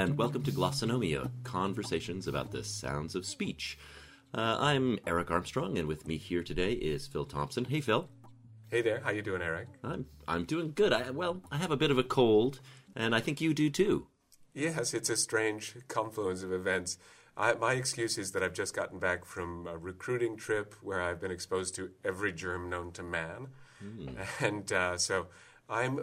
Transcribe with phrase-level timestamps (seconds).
[0.00, 3.76] And welcome to Glossonomia, conversations about the sounds of speech.
[4.32, 7.66] Uh, I'm Eric Armstrong, and with me here today is Phil Thompson.
[7.66, 8.08] Hey, Phil.
[8.70, 9.68] Hey there, how you doing, Eric?
[9.84, 10.94] I'm I'm doing good.
[10.94, 12.60] I, well, I have a bit of a cold,
[12.96, 14.06] and I think you do too.
[14.54, 16.96] Yes, it's a strange confluence of events.
[17.36, 21.20] I, my excuse is that I've just gotten back from a recruiting trip where I've
[21.20, 23.48] been exposed to every germ known to man,
[23.84, 24.16] mm.
[24.40, 25.26] and uh, so
[25.70, 26.00] I'm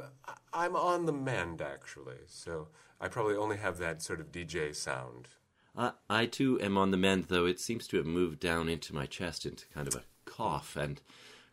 [0.54, 2.22] I'm on the mend actually.
[2.28, 5.28] So I probably only have that sort of DJ sound.
[5.76, 8.96] Uh, I too am on the mend, though it seems to have moved down into
[8.96, 11.02] my chest into kind of a cough, and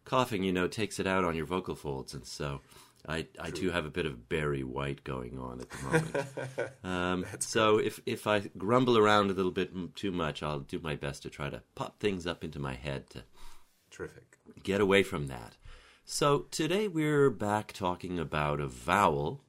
[0.07, 2.63] coughing, you know, takes it out on your vocal folds, and so
[3.07, 6.29] I, I too have a bit of Barry White going on at the moment.
[6.85, 10.97] um, so if if I grumble around a little bit too much, I'll do my
[10.97, 13.25] best to try to pop things up into my head to
[13.91, 15.57] terrific get away from that.
[16.07, 19.41] So today we're back talking about a vowel.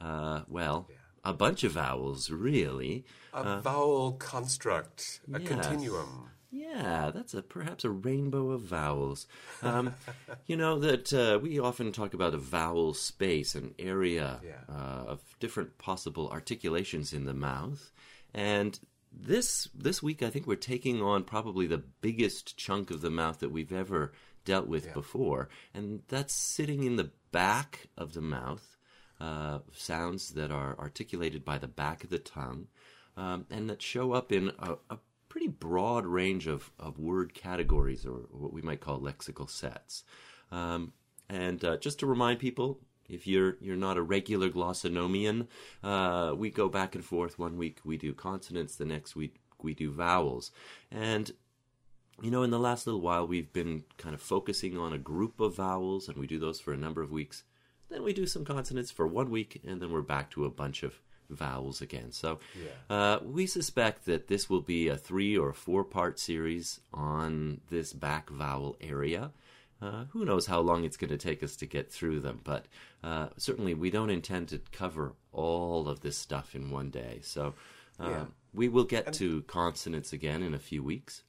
[0.00, 0.96] Uh, well, yeah.
[1.24, 3.04] a bunch of vowels, really.
[3.32, 5.48] A uh, vowel construct, a yes.
[5.48, 6.30] continuum.
[6.50, 9.28] Yeah, that's a perhaps a rainbow of vowels.
[9.62, 9.94] Um,
[10.46, 14.64] you know that uh, we often talk about a vowel space, an area yeah.
[14.68, 17.92] uh, of different possible articulations in the mouth,
[18.34, 18.80] and
[19.12, 23.38] this this week I think we're taking on probably the biggest chunk of the mouth
[23.38, 24.12] that we've ever
[24.44, 24.92] dealt with yeah.
[24.92, 28.76] before, and that's sitting in the back of the mouth.
[29.20, 32.66] Uh, sounds that are articulated by the back of the tongue,
[33.18, 38.06] um, and that show up in a, a pretty broad range of, of word categories,
[38.06, 40.04] or what we might call lexical sets.
[40.50, 40.94] Um,
[41.28, 45.48] and uh, just to remind people, if you're you're not a regular glossonomian,
[45.82, 47.38] uh, we go back and forth.
[47.38, 50.50] One week we do consonants, the next week we do vowels,
[50.90, 51.30] and
[52.20, 55.40] you know, in the last little while, we've been kind of focusing on a group
[55.40, 57.44] of vowels, and we do those for a number of weeks.
[57.88, 60.82] Then we do some consonants for one week, and then we're back to a bunch
[60.82, 62.12] of vowels again.
[62.12, 62.94] So yeah.
[62.94, 67.92] uh, we suspect that this will be a three or four part series on this
[67.92, 69.30] back vowel area.
[69.82, 72.66] Uh, who knows how long it's going to take us to get through them, but
[73.02, 77.20] uh, certainly we don't intend to cover all of this stuff in one day.
[77.22, 77.54] So
[77.98, 78.24] uh, yeah.
[78.52, 81.22] we will get and to consonants again in a few weeks.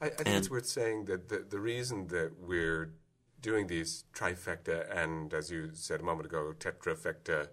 [0.00, 2.92] I, I think and, it's worth saying that the, the reason that we're
[3.40, 7.48] doing these trifecta and, as you said a moment ago, tetrafecta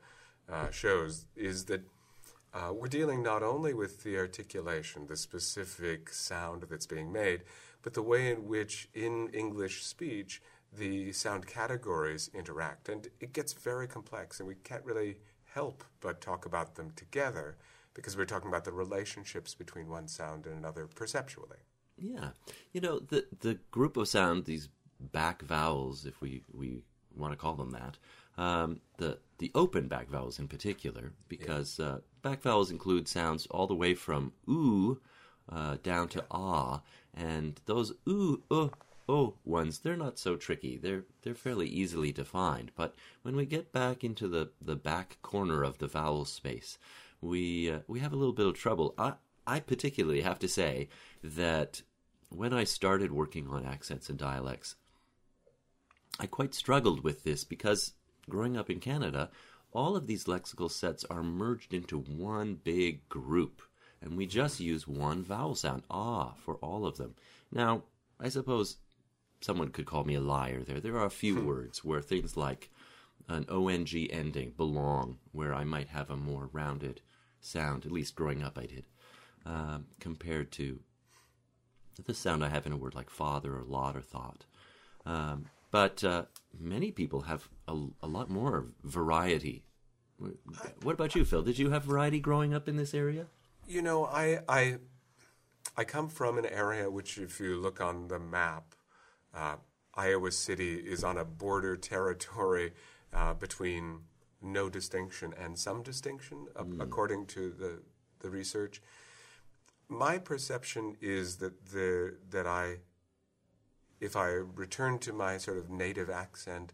[0.52, 1.82] uh, shows is that
[2.54, 7.44] uh, we're dealing not only with the articulation, the specific sound that's being made,
[7.82, 10.42] but the way in which in English speech
[10.78, 12.90] the sound categories interact.
[12.90, 15.18] And it gets very complex, and we can't really
[15.54, 17.58] help but talk about them together
[17.94, 21.58] because we're talking about the relationships between one sound and another perceptually.
[22.02, 22.30] Yeah.
[22.74, 24.70] You know, the, the group of sound, these
[25.00, 26.82] back vowels, if we, we
[27.16, 27.98] want to call them that,
[28.38, 31.86] um, the the open back vowels in particular, because yeah.
[31.86, 35.00] uh, back vowels include sounds all the way from oo
[35.50, 36.82] uh, down to ah,
[37.14, 38.70] and those oo uh,
[39.10, 40.78] oh ones they're not so tricky.
[40.78, 42.72] They're they're fairly easily defined.
[42.76, 46.78] But when we get back into the, the back corner of the vowel space,
[47.20, 48.94] we uh, we have a little bit of trouble.
[48.98, 49.14] I
[49.46, 50.88] I particularly have to say
[51.24, 51.82] that
[52.32, 54.76] when I started working on accents and dialects,
[56.20, 57.94] I quite struggled with this because
[58.30, 59.30] growing up in Canada,
[59.74, 63.62] all of these lexical sets are merged into one big group,
[64.02, 67.16] and we just use one vowel sound, ah, for all of them.
[67.52, 67.84] Now,
[68.20, 68.78] I suppose
[69.42, 70.80] someone could call me a liar there.
[70.80, 71.46] There are a few hmm.
[71.46, 72.70] words where things like
[73.28, 77.02] an ONG ending belong, where I might have a more rounded
[77.40, 78.86] sound, at least growing up I did,
[79.46, 80.80] um, compared to
[82.06, 84.46] the sound I have in a word like father or lot or thought.
[85.06, 86.24] Um, but uh,
[86.58, 89.64] many people have a, a, lot more variety.
[90.84, 91.42] What about you, Phil?
[91.42, 93.28] Did you have variety growing up in this area?
[93.68, 94.78] You know, I I,
[95.76, 98.76] I come from an area which, if you look on the map,
[99.34, 99.56] uh,
[99.96, 102.74] Iowa City is on a border territory
[103.14, 104.02] uh, between
[104.42, 106.82] no distinction and some distinction, mm.
[106.82, 107.82] according to the
[108.20, 108.82] the research.
[109.92, 112.78] My perception is that the that I
[114.00, 116.72] if I return to my sort of native accent,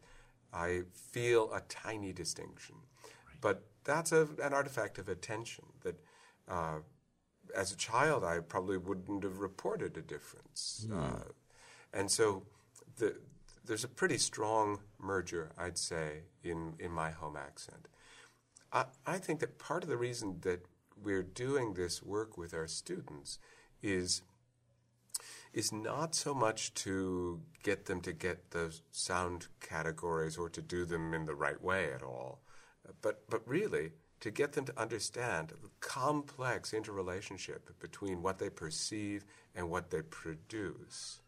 [0.54, 2.75] I feel a tiny distinction.
[3.04, 3.42] Right.
[3.42, 6.00] But that's a, an artifact of attention that
[6.48, 6.80] uh,
[7.56, 10.86] as a child I probably wouldn't have reported a difference.
[10.88, 11.04] Mm.
[11.04, 11.31] Uh,
[11.92, 12.44] and so
[12.98, 13.18] the,
[13.66, 17.88] there's a pretty strong merger, I'd say, in, in my home accent.
[18.72, 20.66] I, I think that part of the reason that
[21.03, 23.39] we're doing this work with our students
[23.81, 24.21] is
[25.53, 30.85] is not so much to get them to get the sound categories or to do
[30.85, 32.41] them in the right way at all,
[33.01, 39.23] but but really to get them to understand the complex interrelationship between what they perceive
[39.55, 41.21] and what they produce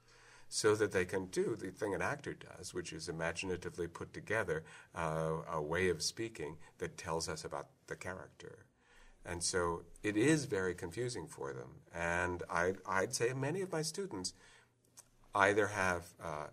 [0.50, 4.63] so that they can do the thing an actor does, which is imaginatively put together
[4.95, 8.66] uh, a way of speaking that tells us about the character.
[9.30, 11.70] And so it is very confusing for them.
[11.94, 14.34] And I, I'd say many of my students
[15.36, 16.48] either have uh,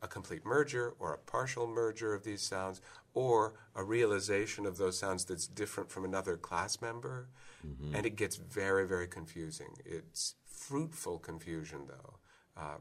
[0.00, 2.80] a complete merger or a partial merger of these sounds
[3.12, 7.28] or a realization of those sounds that's different from another class member.
[7.66, 7.94] Mm-hmm.
[7.94, 9.74] And it gets very, very confusing.
[9.84, 12.18] It's fruitful confusion, though
[12.56, 12.78] uh,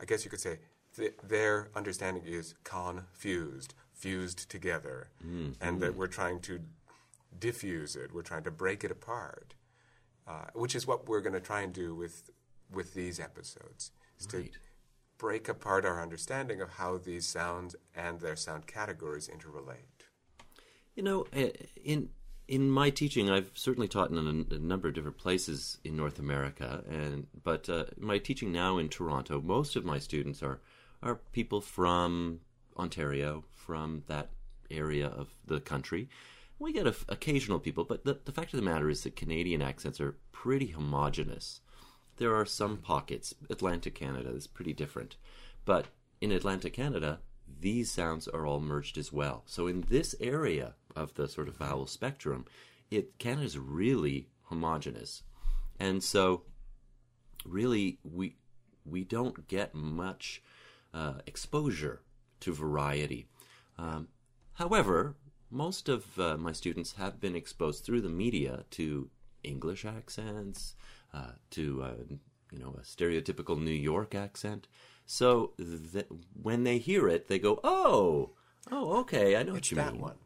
[0.00, 0.58] I guess you could say
[0.96, 5.52] th- their understanding is confused, fused together, mm-hmm.
[5.60, 6.60] and that we're trying to
[7.40, 9.54] diffuse it, we're trying to break it apart,
[10.26, 12.30] uh, which is what we're going to try and do with
[12.70, 14.52] with these episodes, is right.
[14.52, 14.58] to
[15.16, 20.06] break apart our understanding of how these sounds and their sound categories interrelate.
[20.94, 21.50] You know, eh,
[21.82, 22.10] in
[22.46, 26.18] in my teaching, I've certainly taught in a, a, number of different places in North
[26.18, 30.60] America, and but uh, my teaching now in Toronto, most of my students are
[31.02, 32.40] are people from
[32.76, 34.30] Ontario, from that
[34.70, 36.08] area of the country.
[36.58, 40.00] We get occasional people, but the, the fact of the matter is that Canadian accents
[40.00, 41.60] are pretty homogenous.
[42.16, 43.34] There are some pockets.
[43.48, 45.16] Atlantic Canada is pretty different,
[45.64, 45.86] but
[46.20, 47.20] in Atlantic Canada,
[47.60, 49.42] these sounds are all merged as well.
[49.46, 52.44] So in this area of the sort of vowel spectrum,
[52.90, 55.22] it Canada is really homogenous,
[55.78, 56.42] and so
[57.44, 58.36] really we
[58.84, 60.42] we don't get much
[60.92, 62.02] uh, exposure
[62.40, 63.28] to variety.
[63.76, 64.08] Um,
[64.54, 65.16] however,
[65.50, 69.10] most of uh, my students have been exposed through the media to
[69.42, 70.74] English accents,
[71.14, 72.14] uh, to uh,
[72.52, 74.68] you know a stereotypical New York accent.
[75.06, 76.06] So th-
[76.42, 78.30] when they hear it, they go, "Oh,
[78.70, 80.16] oh, okay, I know it's what you that mean." One.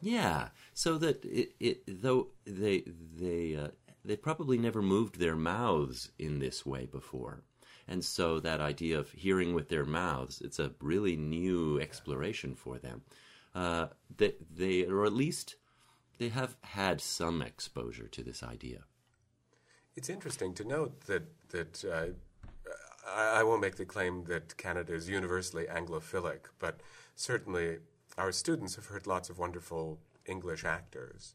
[0.00, 2.84] Yeah, so that it, it though they
[3.16, 3.68] they uh,
[4.04, 7.42] they probably never moved their mouths in this way before,
[7.86, 12.78] and so that idea of hearing with their mouths it's a really new exploration for
[12.78, 13.02] them.
[13.54, 13.86] Uh,
[14.16, 15.56] they they or at least
[16.18, 18.84] they have had some exposure to this idea.
[19.96, 22.06] It's interesting to note that that uh,
[23.06, 26.80] I, I won't make the claim that Canada is universally Anglophilic, but
[27.14, 27.78] certainly
[28.18, 31.34] our students have heard lots of wonderful English actors,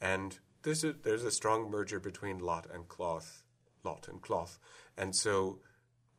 [0.00, 3.42] and there's a there's a strong merger between lot and cloth,
[3.82, 4.58] lot and cloth,
[4.96, 5.58] and so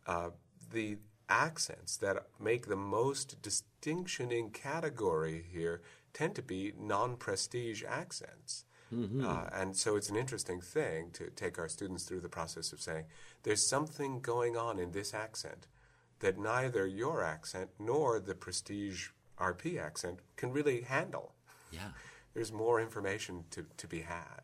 [0.07, 0.31] uh,
[0.71, 0.97] the
[1.29, 5.81] accents that make the most distinctioning category here
[6.13, 8.65] tend to be non-prestige accents.
[8.93, 9.23] Mm-hmm.
[9.23, 12.81] Uh, and so it's an interesting thing to take our students through the process of
[12.81, 13.05] saying
[13.43, 15.67] there's something going on in this accent
[16.19, 19.09] that neither your accent nor the prestige
[19.39, 21.33] RP accent can really handle.
[21.71, 21.89] Yeah.
[22.33, 24.41] There's more information to, to be had.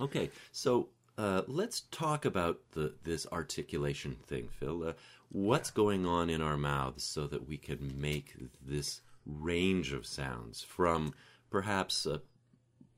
[0.00, 0.88] Okay, so
[1.18, 4.88] uh, let's talk about the this articulation thing, Phil.
[4.88, 4.92] Uh,
[5.30, 8.34] what's going on in our mouths so that we can make
[8.64, 11.14] this range of sounds from
[11.50, 12.18] perhaps uh,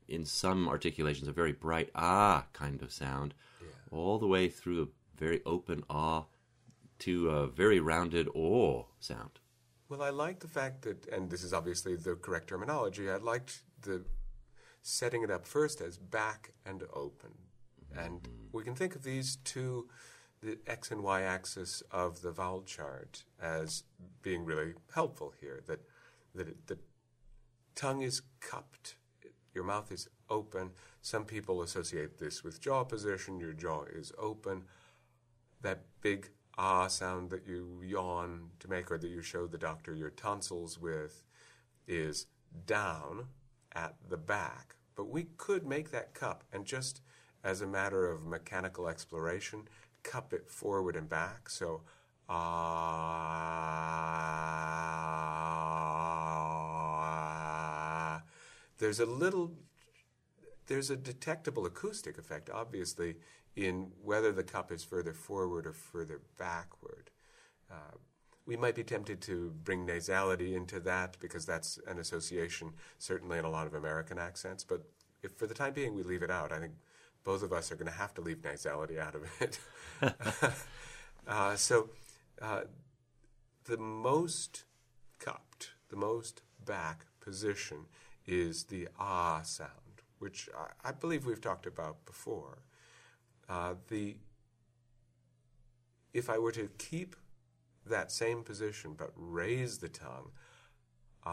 [0.07, 3.67] in some articulations a very bright ah kind of sound, yeah.
[3.91, 4.87] all the way through a
[5.19, 6.25] very open ah
[6.99, 9.39] to a very rounded oh sound.
[9.89, 13.61] Well, I like the fact that, and this is obviously the correct terminology, I liked
[13.81, 14.03] the
[14.81, 17.31] setting it up first as back and open.
[17.93, 17.99] Mm-hmm.
[17.99, 19.87] And we can think of these two,
[20.41, 23.83] the x and y axis of the vowel chart, as
[24.21, 25.61] being really helpful here.
[25.67, 25.81] That,
[26.35, 26.77] that the
[27.75, 28.95] tongue is cupped,
[29.53, 30.71] your mouth is open.
[31.01, 34.63] Some people associate this with jaw position, your jaw is open.
[35.61, 39.93] That big ah sound that you yawn to make or that you show the doctor
[39.93, 41.23] your tonsils with
[41.87, 42.27] is
[42.65, 43.27] down
[43.73, 44.75] at the back.
[44.95, 47.01] But we could make that cup and just
[47.43, 49.67] as a matter of mechanical exploration,
[50.03, 51.49] cup it forward and back.
[51.49, 51.81] So,
[52.29, 53.17] ah.
[58.77, 59.53] There's a little,
[60.67, 63.15] there's a detectable acoustic effect, obviously,
[63.55, 67.09] in whether the cup is further forward or further backward.
[67.71, 67.97] Uh,
[68.45, 73.45] we might be tempted to bring nasality into that because that's an association, certainly in
[73.45, 74.63] a lot of American accents.
[74.63, 74.83] But
[75.21, 76.73] if for the time being we leave it out, I think
[77.27, 79.59] both of us are going to have to leave nasality out of it.
[81.27, 81.89] uh, so
[82.41, 82.61] uh,
[83.65, 84.63] the most
[85.19, 87.79] cupped, the most back position
[88.25, 92.59] is the ah sound, which I, I believe we've talked about before.
[93.49, 94.15] Uh, the
[96.13, 97.17] if I were to keep
[97.85, 100.31] that same position but raise the tongue,
[101.25, 101.29] uh,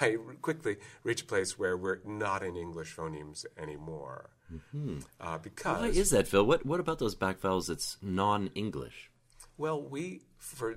[0.00, 4.30] I quickly reach a place where we're not in English phonemes anymore.
[4.52, 4.98] Mm-hmm.
[5.20, 6.44] Uh, because why is that, Phil?
[6.44, 9.10] What what about those back vowels that's non-English?
[9.56, 10.76] Well, we for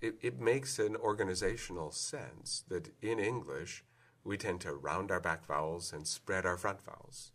[0.00, 3.84] it, it makes an organizational sense that in English
[4.24, 7.32] we tend to round our back vowels and spread our front vowels,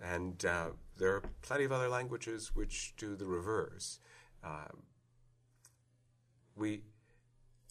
[0.00, 4.00] and uh, there are plenty of other languages which do the reverse.
[4.42, 4.68] Uh,
[6.56, 6.82] we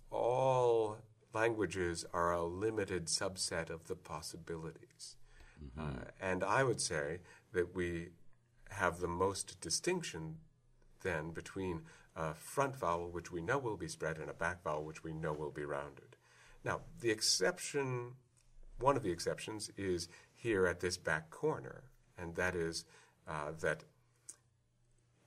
[0.09, 0.97] all
[1.33, 5.17] languages are a limited subset of the possibilities.
[5.63, 5.87] Mm-hmm.
[5.87, 7.19] Uh, and I would say
[7.53, 8.09] that we
[8.69, 10.37] have the most distinction
[11.01, 11.81] then between
[12.15, 15.13] a front vowel, which we know will be spread, and a back vowel, which we
[15.13, 16.15] know will be rounded.
[16.63, 18.13] Now, the exception,
[18.79, 21.83] one of the exceptions, is here at this back corner,
[22.17, 22.85] and that is
[23.27, 23.83] uh, that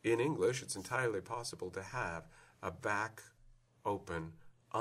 [0.05, 2.29] in English it's entirely possible to have
[2.63, 3.23] a back
[3.85, 4.33] open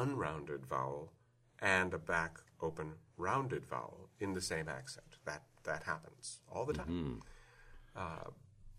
[0.01, 1.13] unrounded vowel
[1.59, 5.17] and a back open rounded vowel in the same accent.
[5.25, 6.87] That that happens all the time.
[6.87, 7.19] Mm-hmm.
[7.95, 8.31] Uh,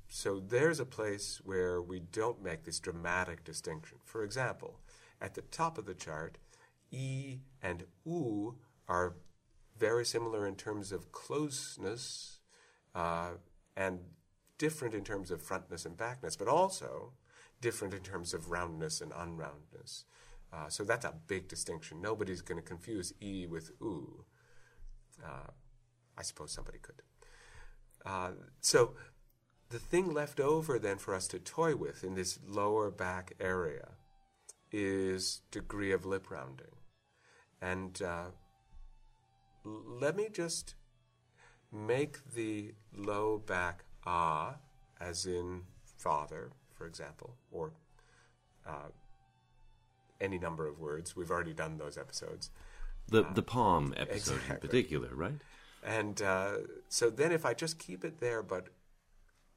[0.09, 3.99] so there's a place where we don't make this dramatic distinction.
[4.05, 4.81] For example,
[5.21, 6.39] at the top of the chart,
[6.91, 8.57] e and u
[8.89, 9.17] are
[9.79, 12.39] very similar in terms of closeness
[12.95, 13.33] uh,
[13.77, 14.01] and
[14.59, 17.13] different in terms of frontness and backness, but also
[17.61, 20.05] different in terms of roundness and unroundness.
[20.57, 22.01] Uh, so that's a big distinction.
[22.01, 24.25] Nobody's going to confuse E with oo.
[25.23, 25.51] Uh,
[26.17, 27.03] I suppose somebody could.
[28.05, 28.95] Uh, so
[29.69, 33.89] the thing left over then for us to toy with in this lower back area
[34.73, 36.77] is degree of lip rounding.
[37.61, 38.31] And uh,
[39.65, 40.75] let me just
[41.73, 44.57] make the low back ah,
[45.01, 45.63] as in
[45.99, 47.73] father, for example, or
[48.67, 48.89] uh,
[50.21, 51.17] any number of words.
[51.17, 52.51] We've already done those episodes.
[53.09, 54.55] The uh, the palm episode exactly.
[54.55, 55.41] in particular, right?
[55.85, 56.53] And uh,
[56.89, 58.69] so then, if I just keep it there, but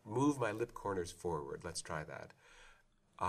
[0.06, 2.34] move my lip corners forward, let's try that.
[3.22, 3.26] Uh,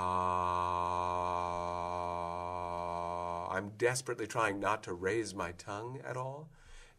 [3.50, 6.50] I'm desperately trying not to raise my tongue at all,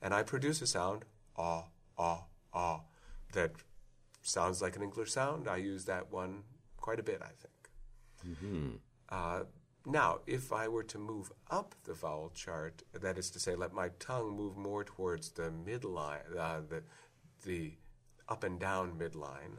[0.01, 1.05] and I produce a sound,
[1.37, 1.65] ah,
[1.97, 2.23] ah,
[2.53, 2.81] ah,
[3.33, 3.51] that
[4.21, 5.47] sounds like an English sound.
[5.47, 6.43] I use that one
[6.77, 7.69] quite a bit, I think.
[8.27, 8.69] Mm-hmm.
[9.09, 9.43] Uh,
[9.85, 13.73] now, if I were to move up the vowel chart, that is to say, let
[13.73, 16.83] my tongue move more towards the midline, uh, the,
[17.45, 17.73] the
[18.29, 19.57] up and down midline,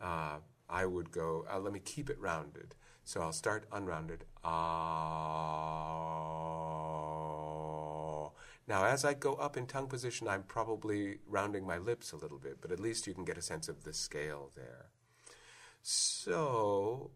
[0.00, 0.38] uh,
[0.70, 2.74] I would go, uh, let me keep it rounded.
[3.04, 4.24] So I'll start unrounded.
[4.44, 5.58] Ah.
[8.66, 12.38] Now, as I go up in tongue position, I'm probably rounding my lips a little
[12.38, 14.90] bit, but at least you can get a sense of the scale there.
[15.82, 17.10] So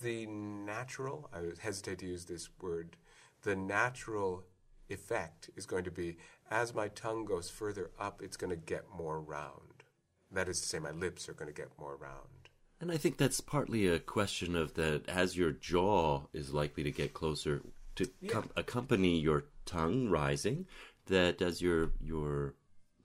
[0.00, 2.96] the natural, I hesitate to use this word,
[3.42, 4.44] the natural
[4.88, 6.16] effect is going to be
[6.50, 9.84] as my tongue goes further up, it's going to get more round.
[10.30, 12.48] That is to say, my lips are going to get more round.
[12.80, 16.90] And I think that's partly a question of that as your jaw is likely to
[16.90, 17.62] get closer
[17.96, 18.32] to yeah.
[18.32, 20.66] com- accompany your tongue rising,
[21.06, 22.54] that as your your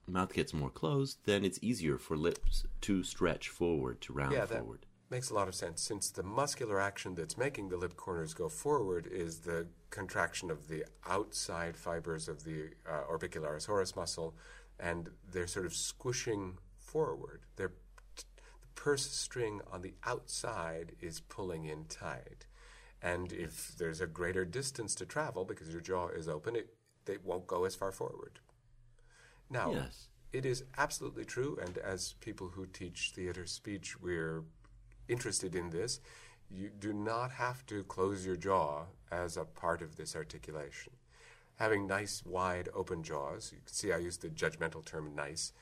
[0.06, 4.46] mouth gets more closed, then it's easier for lips to stretch forward, to round yeah,
[4.46, 8.34] forward makes a lot of sense since the muscular action that's making the lip corners
[8.34, 14.34] go forward is the contraction of the outside fibers of the uh, orbicularis oris muscle,
[14.80, 17.42] and they're sort of squishing forward.
[17.58, 17.74] They're,
[18.16, 22.48] the purse string on the outside is pulling in tight.
[23.00, 26.74] And if there's a greater distance to travel because your jaw is open, it,
[27.06, 28.40] they won't go as far forward.
[29.48, 30.08] Now, yes.
[30.32, 34.44] it is absolutely true, and as people who teach theater speech, we're
[35.08, 36.00] interested in this,
[36.50, 40.94] you do not have to close your jaw as a part of this articulation.
[41.58, 45.54] Having nice, wide, open jaws, you can see I use the judgmental term nice.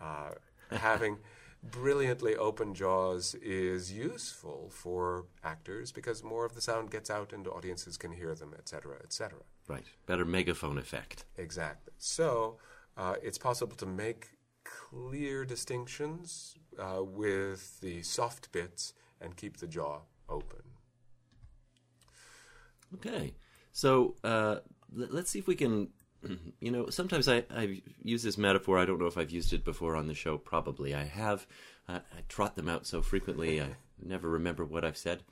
[0.00, 0.30] Uh,
[0.70, 1.18] having
[1.62, 7.48] brilliantly open jaws is useful for actors because more of the sound gets out and
[7.48, 9.38] audiences can hear them, etc., etc.
[9.66, 9.84] Right.
[10.06, 11.24] Better megaphone effect.
[11.36, 11.92] Exactly.
[11.98, 12.58] So
[12.96, 14.28] uh, it's possible to make
[14.64, 20.62] clear distinctions uh, with the soft bits and keep the jaw open.
[22.94, 23.34] Okay,
[23.72, 24.56] so uh,
[24.92, 25.88] let's see if we can.
[26.60, 28.76] You know, sometimes I, I use this metaphor.
[28.76, 30.36] I don't know if I've used it before on the show.
[30.36, 31.46] Probably I have.
[31.88, 35.22] I trot them out so frequently, I never remember what I've said.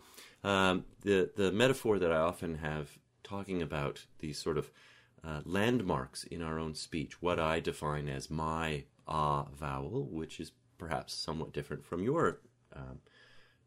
[0.42, 4.70] Um, the the metaphor that I often have talking about these sort of
[5.24, 10.52] uh, landmarks in our own speech, what I define as my ah vowel, which is
[10.78, 12.40] perhaps somewhat different from your
[12.74, 13.00] um,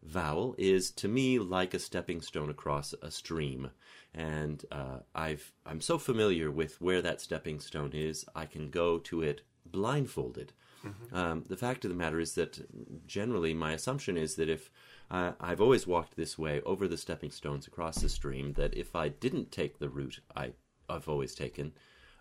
[0.03, 3.71] vowel is to me like a stepping stone across a stream,
[4.13, 8.99] and uh, I've I'm so familiar with where that stepping stone is, I can go
[8.99, 10.53] to it blindfolded.
[10.85, 11.15] Mm-hmm.
[11.15, 12.65] Um, the fact of the matter is that
[13.05, 14.71] generally my assumption is that if
[15.11, 18.95] uh, I've always walked this way over the stepping stones across the stream, that if
[18.95, 20.53] I didn't take the route I,
[20.87, 21.73] I've always taken,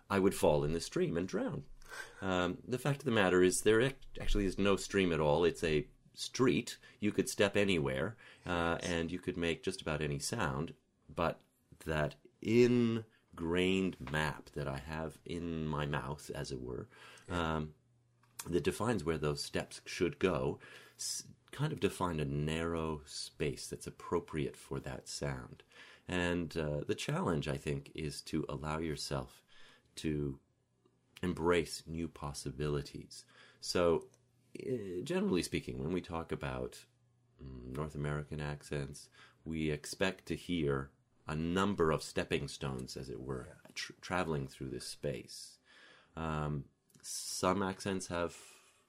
[0.09, 1.63] I would fall in the stream and drown.
[2.21, 5.43] Um, the fact of the matter is, there actually is no stream at all.
[5.45, 6.77] It's a street.
[6.99, 8.15] You could step anywhere,
[8.45, 10.73] uh, and you could make just about any sound.
[11.13, 11.39] But
[11.85, 16.87] that ingrained map that I have in my mouth, as it were,
[17.29, 17.69] um,
[18.49, 20.59] that defines where those steps should go,
[21.51, 25.63] kind of define a narrow space that's appropriate for that sound.
[26.07, 29.43] And uh, the challenge, I think, is to allow yourself
[29.97, 30.39] to
[31.21, 33.25] embrace new possibilities.
[33.61, 34.05] So,
[34.59, 36.85] uh, generally speaking, when we talk about
[37.43, 39.09] mm, North American accents,
[39.45, 40.89] we expect to hear
[41.27, 45.57] a number of stepping stones, as it were, tra- traveling through this space.
[46.17, 46.65] Um,
[47.01, 48.35] some accents have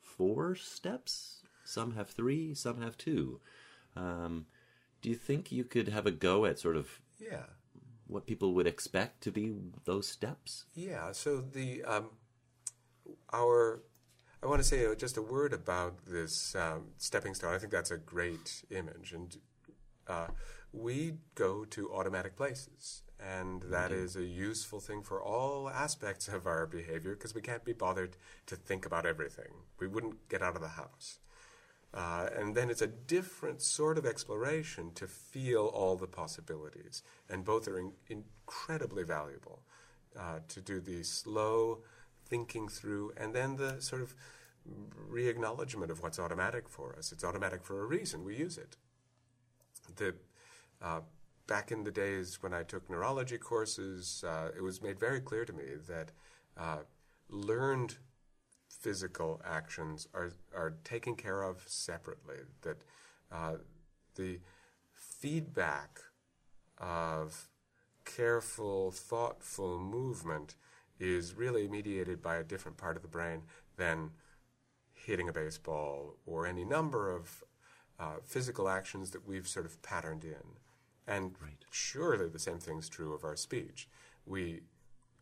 [0.01, 3.41] four steps, some have three, some have two.
[3.97, 4.47] Um,
[5.03, 7.45] do you think you could have a go at sort of yeah
[8.07, 10.65] what people would expect to be those steps?
[10.75, 11.13] Yeah.
[11.13, 12.11] So the um,
[13.33, 13.83] our
[14.43, 17.55] I want to say uh, just a word about this um, stepping stone.
[17.55, 19.37] I think that's a great image, and
[20.09, 20.29] uh,
[20.73, 26.47] we go to automatic places, and that is a useful thing for all aspects of
[26.47, 29.53] our behavior because we can't be bothered to think about everything.
[29.79, 31.19] We wouldn't get out of the house.
[31.93, 37.03] Uh, and then it's a different sort of exploration to feel all the possibilities.
[37.29, 39.63] And both are in- incredibly valuable
[40.19, 41.81] uh, to do the slow
[42.31, 44.15] thinking through and then the sort of
[45.09, 47.13] re acknowledgement of what's automatic for us.
[47.13, 48.77] It's automatic for a reason, we use it.
[49.97, 50.15] The
[50.81, 51.01] uh,
[51.47, 55.45] back in the days when I took neurology courses, uh, it was made very clear
[55.45, 56.13] to me that
[56.57, 56.79] uh,
[57.29, 57.97] learned
[58.69, 62.37] physical actions are, are taken care of separately.
[62.63, 62.79] That
[63.33, 63.57] uh,
[64.15, 64.39] the
[64.93, 66.01] feedback
[66.79, 67.49] of
[68.05, 70.55] careful, thoughtful movement
[71.01, 73.43] is really mediated by a different part of the brain
[73.77, 74.11] than
[74.93, 77.43] hitting a baseball or any number of
[77.99, 80.59] uh, physical actions that we've sort of patterned in.
[81.07, 81.65] And right.
[81.71, 83.89] surely the same thing's true of our speech.
[84.27, 84.61] We,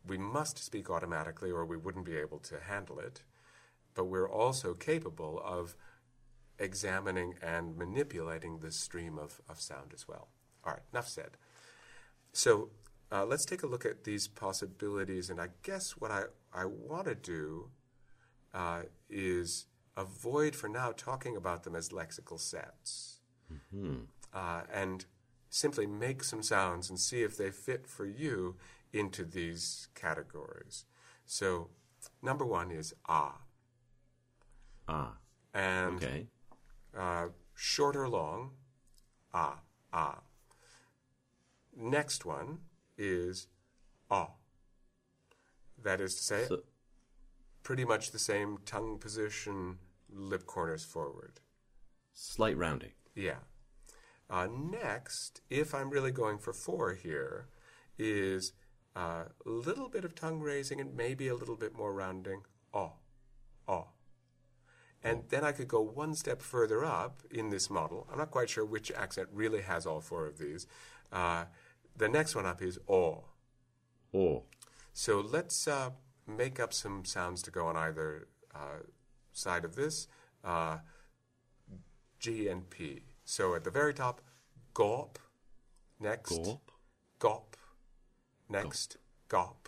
[0.05, 3.23] we must speak automatically or we wouldn't be able to handle it,
[3.95, 5.75] but we're also capable of
[6.59, 10.27] examining and manipulating the stream of, of sound as well.
[10.65, 11.31] All right, enough said.
[12.33, 12.69] So
[13.11, 17.05] uh, let's take a look at these possibilities, and I guess what I, I want
[17.05, 17.69] to do
[18.53, 19.65] uh, is
[19.97, 23.19] avoid for now talking about them as lexical sets.
[23.51, 24.01] Mm-hmm.
[24.31, 25.05] Uh, and
[25.49, 28.55] simply make some sounds and see if they fit for you
[28.93, 30.85] into these categories.
[31.25, 31.69] So,
[32.21, 33.41] number one is ah.
[34.87, 35.17] Ah.
[35.53, 36.27] And okay.
[36.95, 38.51] uh, short or long,
[39.33, 40.19] ah, ah.
[41.75, 42.59] Next one
[42.99, 43.47] is
[44.11, 44.31] ah.
[45.81, 46.63] That is to say, so,
[47.63, 49.77] pretty much the same tongue position,
[50.11, 51.39] lip corners forward.
[52.13, 52.91] Slight rounding.
[53.15, 53.39] Yeah.
[54.29, 57.47] Uh, next, if I'm really going for four here,
[57.97, 58.53] is
[58.95, 62.41] a little bit of tongue raising and maybe a little bit more rounding.
[62.73, 62.91] Ah,
[63.67, 63.85] ah.
[65.01, 68.07] And then I could go one step further up in this model.
[68.11, 70.67] I'm not quite sure which accent really has all four of these.
[71.11, 71.45] Uh,
[71.99, 73.25] the next one up is oh.
[74.13, 74.43] Oh.
[74.93, 75.91] So let's uh,
[76.25, 78.83] make up some sounds to go on either uh,
[79.33, 80.07] side of this.
[80.43, 80.77] Uh,
[82.19, 83.01] G and P.
[83.23, 84.21] So at the very top,
[84.73, 85.17] gop.
[85.99, 86.59] Next, gop.
[87.19, 87.43] Gop.
[88.49, 88.97] Next,
[89.29, 89.67] gop.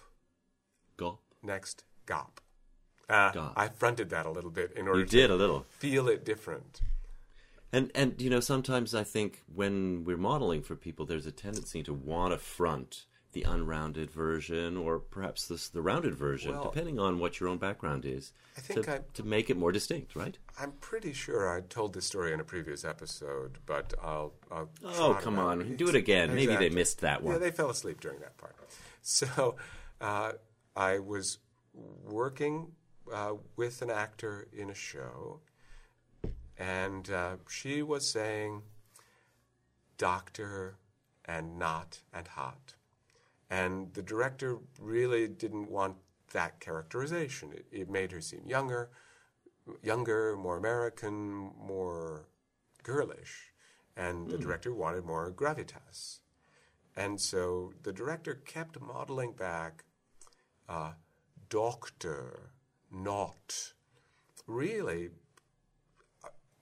[0.98, 1.20] Gop.
[1.44, 2.40] Next, gop.
[3.10, 6.24] Uh, I fronted that a little bit in order you did a little feel it
[6.24, 6.82] different.
[7.74, 11.84] And and you know sometimes I think when we're modeling for people, there's a tendency
[11.84, 17.00] to want to front the unrounded version or perhaps this, the rounded version, well, depending
[17.00, 18.34] on what your own background is.
[18.58, 20.38] I think to, to, make it more distinct, right?
[20.60, 24.34] I'm pretty sure I told this story in a previous episode, but I'll.
[24.52, 25.78] I'll oh, come on.
[25.78, 26.32] Do it again.
[26.32, 26.48] Exactly.
[26.48, 27.36] Maybe they missed that one.
[27.36, 28.56] Yeah, they fell asleep during that part.
[29.02, 29.56] So
[30.00, 30.34] uh,
[30.76, 31.40] I was
[32.04, 32.74] working
[33.12, 35.40] uh, with an actor in a show,
[36.62, 38.62] and uh, she was saying
[39.98, 40.78] doctor
[41.26, 42.76] and not and hot.
[43.50, 45.96] And the director really didn't want
[46.34, 47.52] that characterization.
[47.52, 48.92] It, it made her seem younger,
[49.82, 52.28] younger, more American, more
[52.84, 53.52] girlish.
[53.96, 56.20] and the director wanted more gravitas.
[56.96, 59.84] And so the director kept modeling back
[60.68, 60.94] uh,
[61.50, 62.52] doctor,
[62.92, 63.74] not.
[64.48, 65.10] Really,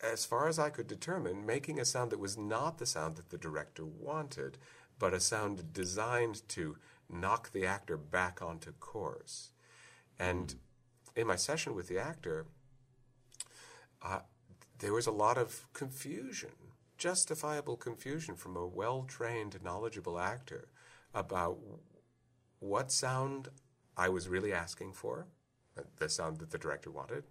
[0.01, 3.29] as far as I could determine, making a sound that was not the sound that
[3.29, 4.57] the director wanted,
[4.97, 6.77] but a sound designed to
[7.09, 9.51] knock the actor back onto course.
[10.17, 10.55] And
[11.15, 12.45] in my session with the actor,
[14.01, 14.19] uh,
[14.79, 16.51] there was a lot of confusion,
[16.97, 20.69] justifiable confusion from a well trained, knowledgeable actor
[21.13, 21.57] about
[22.59, 23.49] what sound
[23.97, 25.27] I was really asking for,
[25.97, 27.23] the sound that the director wanted,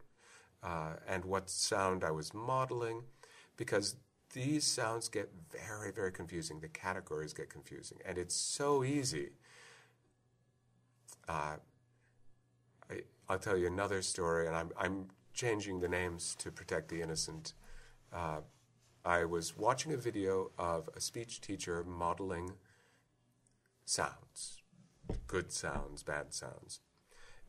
[0.62, 3.03] uh, and what sound I was modeling,
[3.57, 3.97] because
[4.35, 6.61] these sounds get very, very confusing.
[6.61, 9.31] The categories get confusing, and it's so easy.
[11.29, 11.57] Uh,
[12.90, 17.01] I, I'll tell you another story, and I'm, I'm changing the names to protect the
[17.01, 17.53] innocent.
[18.12, 18.40] Uh,
[19.05, 22.53] I was watching a video of a speech teacher modeling
[23.85, 24.62] sounds,
[25.27, 26.81] good sounds, bad sounds.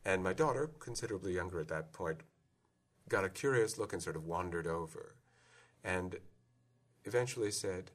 [0.04, 2.20] And my daughter, considerably younger at that point,
[3.10, 5.16] got a curious look and sort of wandered over
[5.84, 6.16] and
[7.04, 7.90] eventually said,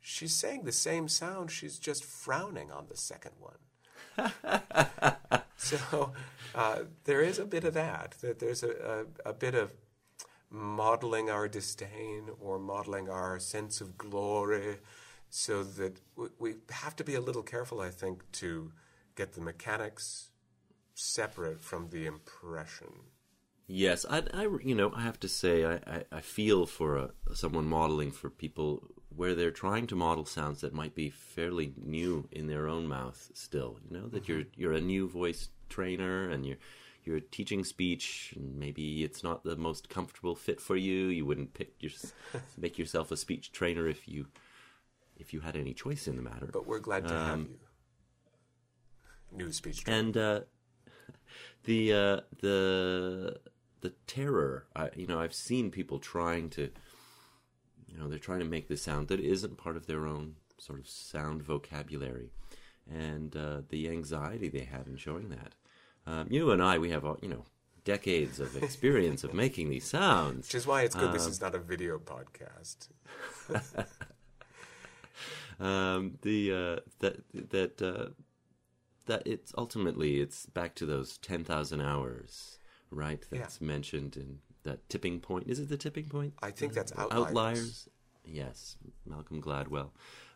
[0.00, 4.32] She's saying the same sound, she's just frowning on the second one.
[5.56, 6.12] so
[6.54, 9.74] uh, there is a bit of that, that there's a, a, a bit of
[10.50, 14.78] modeling our disdain or modeling our sense of glory
[15.28, 18.72] so that we, we have to be a little careful, I think, to
[19.14, 20.30] get the mechanics
[20.94, 22.92] separate from the impression.
[23.70, 27.10] Yes, I, I, you know, I have to say, I, I, I feel for a,
[27.34, 28.82] someone modeling for people
[29.14, 33.30] where they're trying to model sounds that might be fairly new in their own mouth
[33.34, 33.78] still.
[33.84, 34.32] You know, that mm-hmm.
[34.32, 36.56] you're you're a new voice trainer and you're
[37.04, 41.08] you're teaching speech, and maybe it's not the most comfortable fit for you.
[41.08, 41.92] You wouldn't pick your,
[42.56, 44.28] make yourself a speech trainer if you
[45.18, 46.48] if you had any choice in the matter.
[46.50, 47.58] But we're glad to um, have you.
[49.46, 49.98] New speech trainer.
[50.00, 50.40] And uh,
[51.64, 53.40] the uh, the
[53.80, 54.66] the terror.
[54.74, 56.70] I, you know, I've seen people trying to,
[57.86, 60.80] you know, they're trying to make this sound that isn't part of their own sort
[60.80, 62.30] of sound vocabulary,
[62.90, 65.54] and uh, the anxiety they have in showing that.
[66.06, 67.44] Um, you and I, we have, you know,
[67.84, 70.48] decades of experience of making these sounds.
[70.48, 72.88] Which is why it's good this um, is not a video podcast.
[75.60, 78.10] um, the uh, that that uh,
[79.06, 82.57] that it's ultimately it's back to those ten thousand hours
[82.90, 83.24] right?
[83.30, 83.66] That's yeah.
[83.66, 85.48] mentioned in that tipping point.
[85.48, 86.34] Is it the tipping point?
[86.42, 87.26] I think that's outliers.
[87.28, 87.88] outliers.
[88.24, 89.90] Yes, Malcolm Gladwell.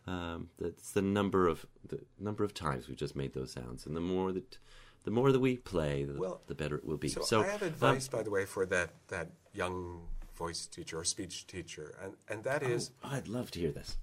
[0.05, 3.95] Um, that's the number of the number of times we've just made those sounds, and
[3.95, 4.57] the more that
[5.03, 7.09] the more that we play, the, well, the better it will be.
[7.09, 10.01] So, so I have advice, um, by the way, for that that young
[10.35, 13.97] voice teacher or speech teacher, and and that is, oh, I'd love to hear this.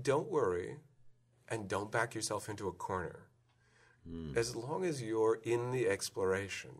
[0.00, 0.76] Don't worry,
[1.48, 3.27] and don't back yourself into a corner.
[4.36, 6.70] As long as you're in the exploration,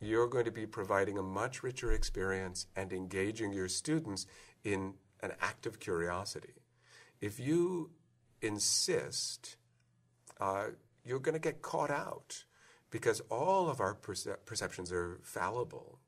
[0.00, 4.26] you're going to be providing a much richer experience and engaging your students
[4.64, 6.54] in an act of curiosity.
[7.20, 7.90] If you
[8.40, 9.56] insist,
[10.40, 10.68] uh,
[11.04, 12.44] you're going to get caught out
[12.90, 15.98] because all of our perce- perceptions are fallible.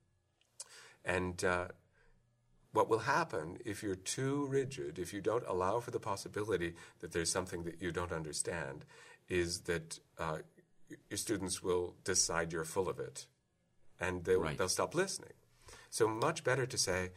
[1.04, 1.68] And uh,
[2.72, 7.12] what will happen if you're too rigid, if you don't allow for the possibility that
[7.12, 8.84] there's something that you don't understand,
[9.30, 10.38] is that uh,
[11.08, 13.26] your students will decide you're full of it
[13.98, 14.58] and they'll, right.
[14.58, 15.32] they'll stop listening.
[15.88, 17.10] So, much better to say,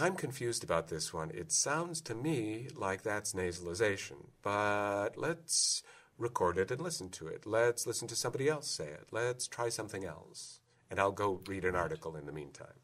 [0.00, 1.30] I'm confused about this one.
[1.32, 5.82] It sounds to me like that's nasalization, but let's
[6.18, 7.46] record it and listen to it.
[7.46, 9.08] Let's listen to somebody else say it.
[9.10, 10.60] Let's try something else.
[10.90, 12.80] And I'll go read an article in the meantime.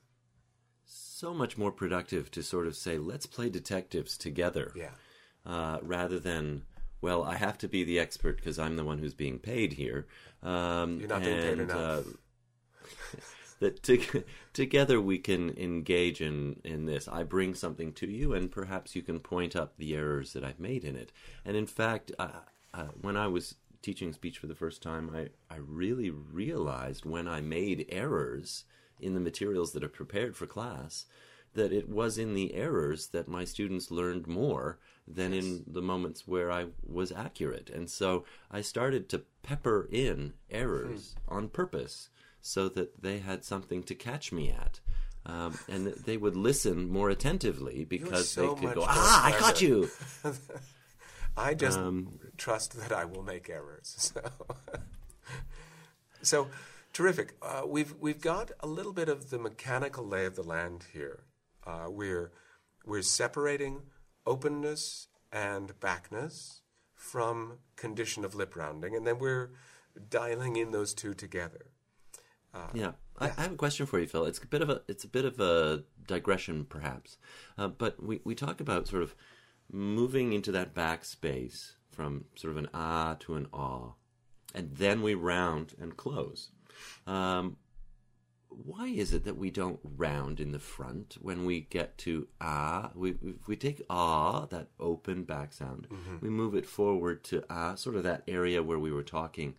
[0.84, 4.72] So much more productive to sort of say, let's play detectives together.
[4.74, 4.90] Yeah.
[5.44, 6.62] Uh, rather than
[7.02, 10.06] well, I have to be the expert because I'm the one who's being paid here.
[10.42, 11.76] Um, You're not and, being paid enough.
[11.76, 12.02] Uh,
[13.60, 17.08] that to, together we can engage in, in this.
[17.08, 20.60] I bring something to you, and perhaps you can point up the errors that I've
[20.60, 21.12] made in it.
[21.44, 22.28] And in fact, uh,
[22.72, 27.26] uh, when I was teaching speech for the first time, I, I really realized when
[27.26, 28.64] I made errors
[29.00, 31.06] in the materials that are prepared for class
[31.54, 35.44] that it was in the errors that my students learned more than yes.
[35.44, 37.70] in the moments where I was accurate.
[37.70, 41.36] And so I started to pepper in errors mm.
[41.36, 42.08] on purpose
[42.40, 44.80] so that they had something to catch me at.
[45.24, 49.62] Um, and they would listen more attentively because so they could go, ah, I caught
[49.62, 49.88] you.
[51.36, 54.12] I just um, trust that I will make errors.
[56.22, 56.48] So, so
[56.92, 57.34] terrific.
[57.42, 61.24] Uh, we've we've got a little bit of the mechanical lay of the land here.
[61.66, 62.32] Uh, we're
[62.84, 63.82] we're separating
[64.26, 66.62] openness and backness
[66.94, 69.50] from condition of lip rounding, and then we're
[70.08, 71.66] dialing in those two together.
[72.54, 72.92] Uh, yeah.
[73.18, 74.24] I, I, have a question for you, Phil.
[74.24, 77.18] It's a bit of a it's a bit of a digression, perhaps,
[77.58, 79.14] uh, but we we talk about sort of
[79.70, 83.92] moving into that backspace from sort of an ah to an ah,
[84.54, 86.50] and then we round and close.
[87.06, 87.56] Um,
[88.64, 92.90] why is it that we don't round in the front when we get to ah?
[92.94, 96.16] We we take ah, that open back sound, mm-hmm.
[96.20, 99.54] we move it forward to ah, sort of that area where we were talking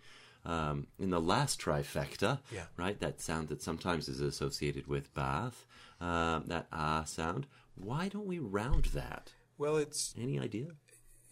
[0.45, 2.65] um, in the last trifecta, yeah.
[2.77, 2.99] right?
[2.99, 5.65] That sound that sometimes is associated with Bath,
[6.01, 7.47] uh, that ah sound.
[7.75, 9.31] Why don't we round that?
[9.57, 10.67] Well, it's any idea?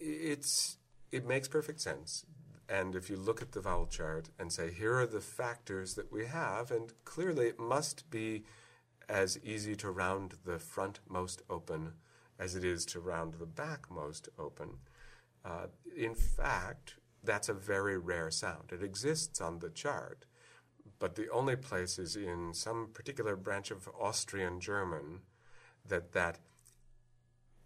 [0.00, 0.78] It's
[1.10, 2.24] it makes perfect sense.
[2.68, 6.12] And if you look at the vowel chart and say, here are the factors that
[6.12, 8.44] we have, and clearly it must be
[9.08, 11.94] as easy to round the front most open
[12.38, 14.78] as it is to round the back most open.
[15.44, 18.72] Uh, in fact, that's a very rare sound.
[18.72, 20.24] It exists on the chart,
[20.98, 25.20] but the only place is in some particular branch of Austrian German
[25.86, 26.38] that that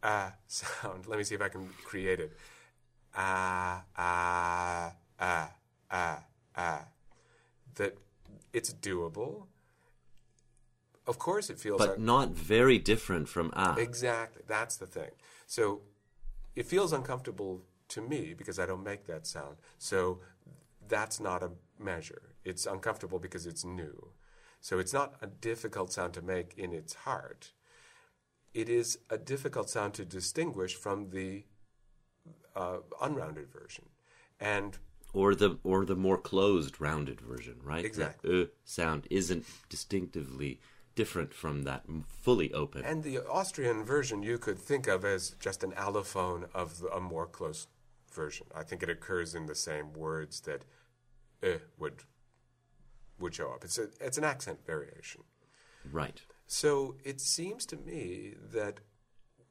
[0.03, 1.07] ah sound.
[1.07, 2.37] Let me see if I can create it.
[3.17, 5.51] Ah ah ah
[5.91, 6.25] ah
[6.57, 6.85] ah.
[7.77, 7.97] That
[8.53, 9.47] it's doable.
[11.07, 13.77] Of course, it feels, but un- not very different from ah.
[13.77, 15.11] Exactly, that's the thing.
[15.47, 15.83] So
[16.55, 19.57] it feels uncomfortable to me because I don't make that sound.
[19.79, 20.21] So
[20.89, 22.35] that's not a measure.
[22.45, 24.13] It's uncomfortable because it's new.
[24.61, 27.53] So it's not a difficult sound to make in its heart.
[28.55, 31.45] It is a difficult sound to distinguish from the
[32.57, 33.85] uh, unrounded version,
[34.41, 34.79] and
[35.13, 37.85] or the or the more closed rounded version, right?
[37.85, 38.31] Exactly.
[38.31, 40.61] The uh sound isn't distinctively
[40.95, 42.85] different from that fully open.
[42.85, 47.27] And the Austrian version you could think of as just an allophone of a more
[47.27, 47.69] close
[48.13, 48.47] version.
[48.55, 50.63] I think it occurs in the same words that
[51.43, 52.03] eh would
[53.19, 53.65] would show up.
[53.65, 55.23] It's a, it's an accent variation.
[55.91, 56.21] Right.
[56.47, 58.81] So it seems to me that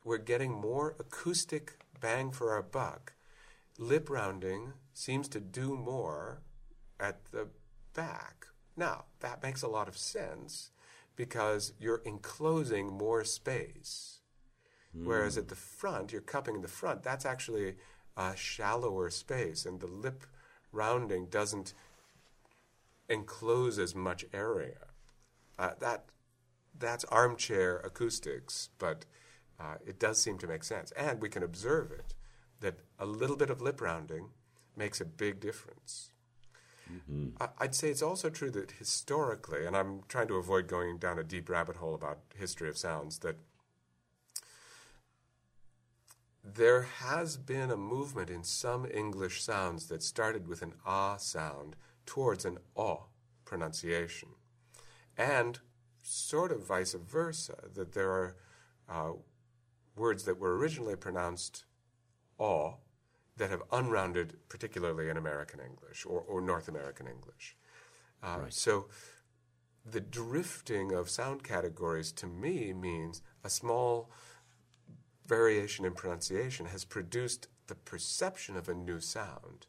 [0.04, 3.14] we're getting more acoustic bang for our buck.
[3.78, 6.42] Lip rounding seems to do more
[7.00, 7.48] at the
[7.94, 8.48] back.
[8.78, 10.72] Now, that makes a lot of sense
[11.16, 14.20] because you're enclosing more space.
[14.96, 15.06] Mm.
[15.06, 17.76] Whereas at the front, you're cupping in the front, that's actually
[18.18, 20.26] a shallower space, and the lip
[20.72, 21.74] rounding doesn't
[23.10, 24.88] enclose as much area.
[25.58, 26.06] Uh, that
[26.78, 29.06] that's armchair acoustics, but
[29.60, 32.14] uh, it does seem to make sense, and we can observe it
[32.60, 34.30] that a little bit of lip rounding
[34.76, 36.12] makes a big difference.
[36.92, 37.42] Mm-hmm.
[37.42, 41.18] I, would say it's also true that historically, and I'm trying to avoid going down
[41.18, 43.38] a deep rabbit hole about history of sounds, that
[46.44, 51.76] there has been a movement in some English sounds that started with an ah sound
[52.06, 53.00] towards an aw
[53.46, 54.30] pronunciation.
[55.18, 55.60] And
[56.04, 58.36] sort of vice versa, that there are
[58.88, 59.14] uh,
[59.96, 61.66] words that were originally pronounced
[62.38, 62.74] aw
[63.38, 67.56] that have unrounded, particularly in American English or, or North American English.
[68.24, 68.54] Uh, right.
[68.54, 68.88] So
[69.86, 74.10] the drifting of sound categories to me means a small
[75.28, 79.68] variation in pronunciation has produced the perception of a new sound.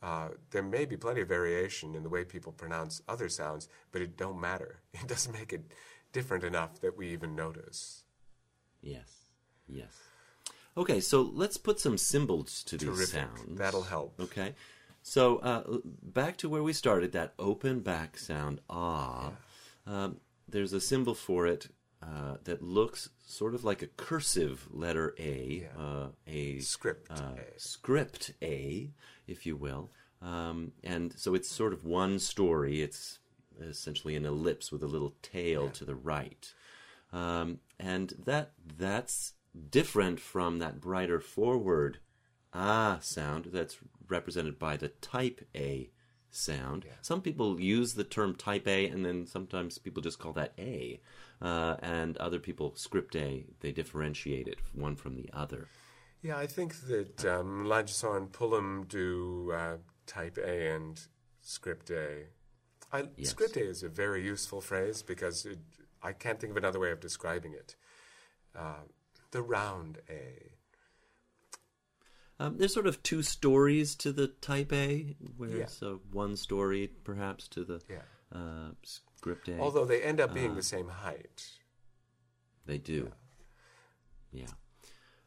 [0.00, 4.02] Uh, there may be plenty of variation in the way people pronounce other sounds, but
[4.02, 4.80] it don't matter.
[4.92, 5.72] It doesn't make it
[6.12, 8.04] different enough that we even notice.
[8.80, 9.17] Yes,
[9.68, 9.94] yes.
[10.76, 13.08] Okay, so let's put some symbols to these Terrific.
[13.08, 13.58] sounds.
[13.58, 14.14] That'll help.
[14.20, 14.54] Okay,
[15.02, 19.32] so uh, back to where we started, that open back sound, ah.
[19.86, 20.04] Yeah.
[20.04, 21.68] Um, there's a symbol for it
[22.02, 25.82] uh, that looks sort of like a cursive letter A, yeah.
[25.82, 27.58] uh, a script, uh, a.
[27.58, 28.90] script A,
[29.26, 29.90] if you will.
[30.22, 32.82] Um, and so it's sort of one story.
[32.82, 33.18] It's
[33.60, 35.70] essentially an ellipse with a little tail yeah.
[35.70, 36.52] to the right,
[37.12, 39.34] um, and that that's
[39.70, 41.98] different from that brighter forward
[42.52, 45.90] ah sound that's represented by the type A
[46.30, 46.84] sound.
[46.86, 46.92] Yeah.
[47.02, 51.00] Some people use the term type A, and then sometimes people just call that A
[51.40, 53.44] uh, and other people script A.
[53.60, 55.68] They differentiate it one from the other.
[56.22, 61.00] Yeah, I think that um, Ladusaw and Pullum do uh, Type A and
[61.40, 62.24] Script A.
[62.92, 63.30] I, yes.
[63.30, 65.58] Script A is a very useful phrase because it,
[66.02, 67.76] I can't think of another way of describing it.
[68.56, 68.82] Uh,
[69.30, 70.52] the round A.
[72.40, 75.66] Um, there's sort of two stories to the Type A, where yeah.
[75.66, 77.96] so one story perhaps to the yeah.
[78.32, 79.58] uh, script A.
[79.58, 81.50] Although they end up being uh, the same height.
[82.66, 83.10] They do.
[84.32, 84.46] Yeah.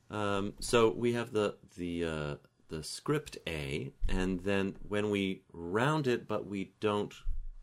[0.10, 2.36] Um, so we have the the uh,
[2.70, 7.14] the script A, and then when we round it, but we don't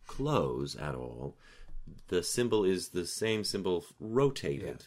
[0.07, 1.37] close at all,
[2.09, 4.85] the symbol is the same symbol rotated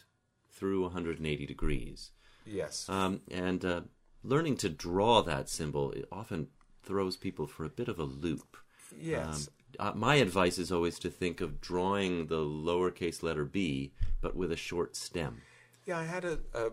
[0.61, 2.11] through 180 degrees.
[2.45, 2.87] Yes.
[2.87, 3.81] Um, and uh,
[4.23, 6.49] learning to draw that symbol it often
[6.83, 8.55] throws people for a bit of a loop.
[8.95, 9.49] yes.
[9.79, 14.51] Uh, my advice is always to think of drawing the lowercase letter b, but with
[14.51, 15.41] a short stem.
[15.87, 16.71] Yeah, I had a, a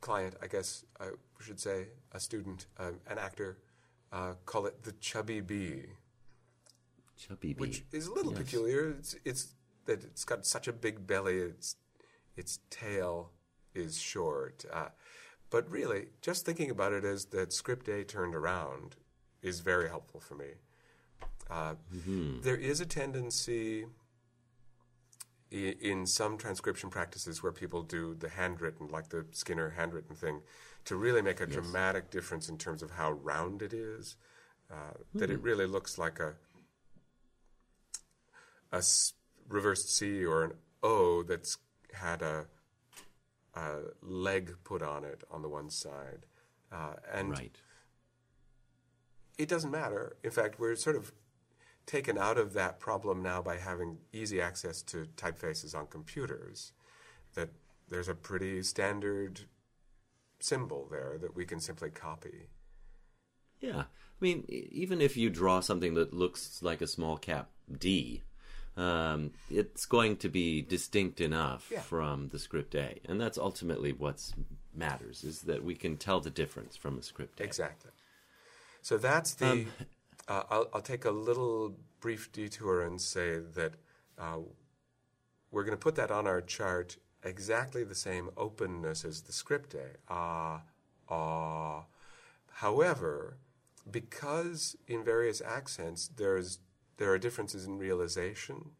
[0.00, 1.08] client, I guess I
[1.40, 3.58] should say, a student, um, an actor,
[4.12, 5.82] uh, call it the chubby bee,
[7.18, 7.60] Chubby b.
[7.60, 8.42] which is a little Yes.
[8.42, 8.90] peculiar.
[8.98, 9.48] It's, it's
[9.86, 11.38] that it's got such a big belly.
[11.38, 11.74] Its
[12.36, 13.30] its tail
[13.74, 14.88] is short, uh,
[15.50, 18.96] but really, just thinking about it as that script A turned around
[19.42, 20.54] is very helpful for me.
[21.48, 21.74] Uh,
[22.42, 23.86] there is a tendency
[25.52, 30.42] i- in some transcription practices where people do the handwritten, like the Skinner handwritten thing,
[30.84, 34.16] to really make a dramatic difference in terms of how round it is.
[34.70, 36.36] Uh, That it really looks like a
[38.72, 39.12] a s-
[39.48, 41.56] reversed C or an O that's
[41.96, 42.46] had a,
[43.54, 46.26] a leg put on it on the one side,
[46.72, 47.56] uh, and Right.
[49.38, 50.16] it doesn't matter.
[50.22, 51.12] In fact, we're sort of
[51.86, 56.72] taken out of that problem now by having easy access to typefaces on computers.
[57.34, 57.50] That
[57.88, 59.40] there's a pretty standard
[60.40, 62.48] symbol there that we can simply copy.
[63.60, 63.80] Yeah.
[63.80, 68.22] I mean, even if you draw something that looks like a small cap D,
[68.76, 71.80] um, it's going to be distinct enough Yeah.
[71.80, 73.00] from the script A.
[73.06, 74.32] And that's ultimately what
[74.74, 77.44] matters, is that we can tell the difference from a script A.
[77.44, 77.90] Exactly.
[78.82, 79.66] So that's the.
[80.28, 83.74] uh, I'll, I'll take a little brief detour and say that
[84.18, 84.38] uh,
[85.50, 89.74] we're going to put that on our chart exactly the same openness as the script
[89.74, 89.96] A.
[90.08, 90.62] Ah,
[91.08, 91.84] ah.
[92.52, 93.38] However,
[93.90, 96.58] because in various accents there's
[96.98, 98.70] there are differences in realization,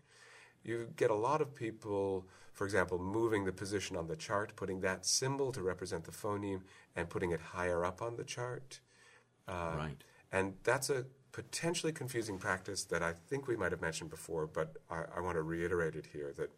[0.63, 4.81] you get a lot of people, for example, moving the position on the chart, putting
[4.81, 6.63] that symbol to represent the phoneme,
[6.97, 8.81] and putting it higher up on the chart.
[9.47, 10.05] Uh, Right.
[10.33, 14.77] And that's a potentially confusing practice that I think we might have mentioned before, but
[14.91, 16.51] I, I want to reiterate it here that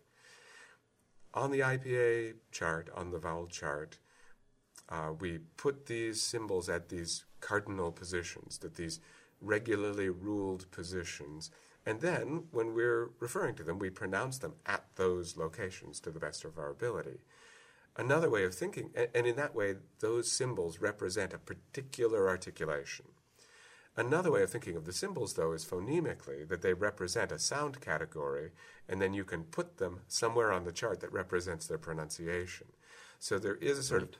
[1.34, 3.98] on the IPA chart, on the vowel chart,
[4.88, 9.00] uh, we put these symbols at these cardinal positions, that these
[9.40, 11.50] regularly ruled positions,
[11.86, 16.20] and then when we're referring to them, we pronounce them at those locations to the
[16.20, 17.20] best of our ability.
[17.96, 23.06] Another way of thinking, and in that way, those symbols represent a particular articulation.
[23.96, 27.80] Another way of thinking of the symbols, though, is phonemically, that they represent a sound
[27.80, 28.52] category,
[28.88, 32.68] and then you can put them somewhere on the chart that represents their pronunciation.
[33.18, 34.10] So there is a sort of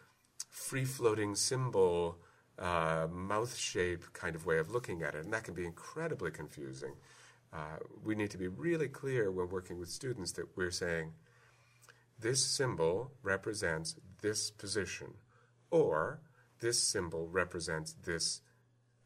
[0.50, 2.18] free floating symbol,
[2.58, 6.30] uh, mouth shape kind of way of looking at it, and that can be incredibly
[6.30, 6.94] confusing.
[7.52, 11.12] Uh, we need to be really clear when working with students that we're saying
[12.20, 15.14] this symbol represents this position,
[15.70, 16.20] or
[16.60, 18.40] this symbol represents this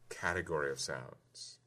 [0.09, 1.59] category of sounds.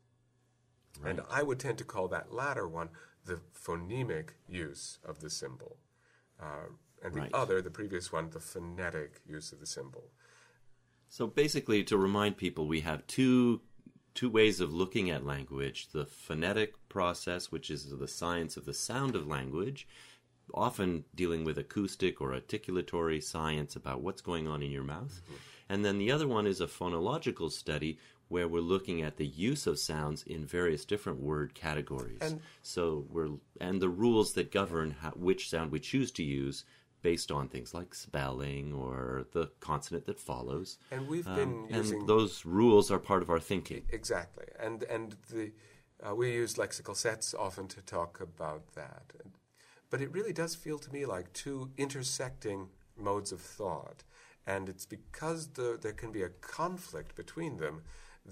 [1.05, 2.89] And I would tend to call that latter one
[3.25, 5.77] the phonemic use of the symbol.
[6.41, 6.71] Uh,
[7.03, 7.35] and the Right.
[7.35, 10.11] other, the previous one, the phonetic use of the symbol.
[11.17, 13.63] So basically, to remind people, we have two
[14.13, 18.75] two ways of looking at language: the phonetic process, which is the science of the
[18.75, 19.89] sound of language,
[20.53, 25.37] often dealing with acoustic or articulatory science about what's going on in your mouth, mm-hmm.
[25.71, 27.99] and then the other one is a phonological study
[28.29, 32.21] where we're looking at the use of sounds in various different word categories.
[32.21, 36.67] And- so we're and the rules that govern how, which sound we choose to use
[37.11, 38.99] based on things like spelling or
[39.37, 40.69] the consonant that follows.
[40.95, 43.83] And we've Um, been using and those rules are part of our thinking.
[44.01, 45.45] Exactly, and and the
[46.05, 49.07] uh, we use lexical sets often to talk about that,
[49.91, 52.61] but it really does feel to me like two intersecting
[53.09, 54.01] modes of thought,
[54.53, 57.77] and it's because the, there can be a conflict between them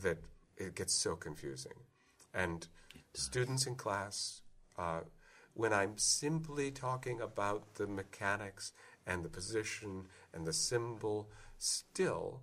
[0.04, 0.18] that
[0.64, 1.78] it gets so confusing,
[2.32, 2.68] and
[3.14, 4.42] students in class.
[4.76, 5.02] Uh,
[5.54, 8.72] when I'm simply talking about the mechanics
[9.06, 12.42] and the position and the symbol, still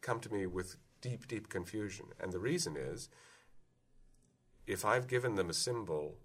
[0.00, 2.06] come to me with deep, deep confusion.
[2.20, 3.08] And the reason is
[4.66, 6.18] if I've given them a symbol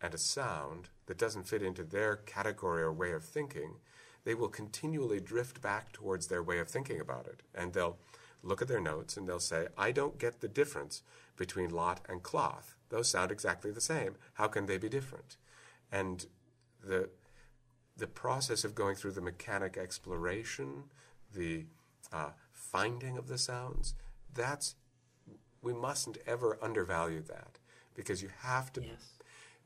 [0.00, 3.76] and a sound that doesn't fit into their category or way of thinking,
[4.24, 7.42] they will continually drift back towards their way of thinking about it.
[7.54, 7.98] And they'll
[8.42, 11.02] look at their notes and they'll say, I don't get the difference
[11.36, 12.74] between lot and cloth.
[12.88, 14.16] Those sound exactly the same.
[14.34, 15.36] How can they be different?
[15.92, 16.26] And
[16.82, 17.10] the
[17.96, 20.84] the process of going through the mechanic exploration,
[21.34, 21.66] the
[22.12, 23.94] uh, finding of the sounds,
[24.32, 24.74] that's
[25.62, 27.58] we mustn't ever undervalue that
[27.94, 29.18] because you have to Yes.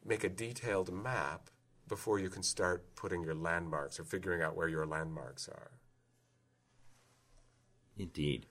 [0.05, 1.51] make a detailed map
[1.87, 5.70] before you can start putting your landmarks or figuring out where your landmarks are.
[7.97, 8.47] Indeed.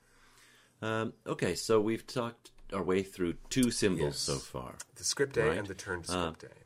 [0.83, 4.19] Um, okay, so we've talked our way through two symbols Yes.
[4.19, 4.75] so far.
[4.95, 5.57] The script A Right.
[5.57, 6.63] and the turned Uh, script A.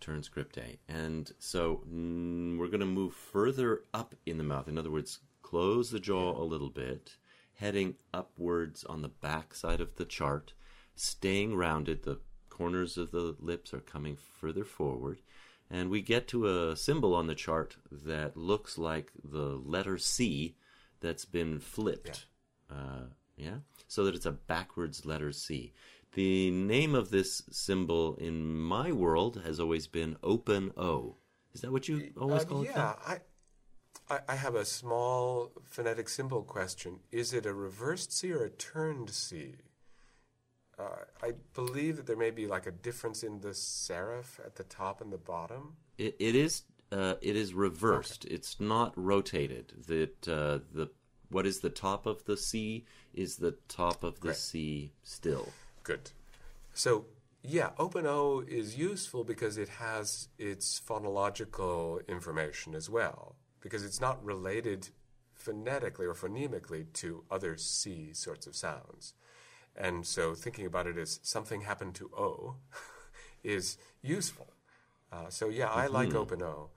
[0.00, 0.78] turn script A.
[0.86, 4.68] And so mm, we're going to move further up in the mouth.
[4.68, 7.16] In other words, close the jaw a little bit,
[7.54, 10.52] heading upwards on the back side of the chart,
[10.94, 12.02] staying rounded.
[12.02, 12.20] The
[12.50, 15.22] corners of the lips are coming further forward.
[15.70, 20.56] And we get to a symbol on the chart that looks like the letter C
[21.00, 22.26] that's been flipped.
[22.68, 23.04] Uh,
[23.36, 23.56] yeah?
[23.88, 25.72] So that it's a backwards letter C.
[26.14, 31.16] The name of this symbol in my world has always been open O.
[31.54, 32.70] Is that what you always Uh, call it?
[32.74, 33.20] yeah, I,
[34.08, 37.00] I, I have a small phonetic symbol question.
[37.10, 39.54] Is it a reversed C or a turned C?
[40.78, 44.64] Uh, I believe that there may be like a difference in the serif at the
[44.64, 45.76] top and the bottom.
[45.98, 46.62] It, it is.
[46.90, 48.26] Uh, it is reversed.
[48.26, 49.72] It's not rotated.
[49.86, 50.90] That uh, the
[51.32, 54.36] what is the top of the C is the top of the Great.
[54.36, 55.48] C still.
[55.82, 56.10] Good.
[56.74, 57.06] So,
[57.42, 64.24] yeah, OpenO is useful because it has its phonological information as well, because it's not
[64.24, 64.90] related
[65.34, 69.14] phonetically or phonemically to other C sorts of sounds.
[69.74, 72.56] And so, thinking about it as something happened to O
[73.42, 74.48] is useful.
[75.10, 76.68] Uh, so, yeah, I like OpenO,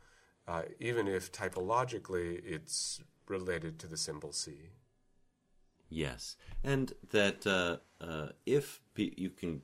[0.47, 4.69] uh, even if typologically it's related to the symbol C.
[5.89, 9.61] Yes, and that uh, uh, if you can,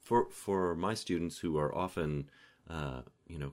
[0.00, 2.28] for for my students who are often,
[2.68, 3.52] uh, you know,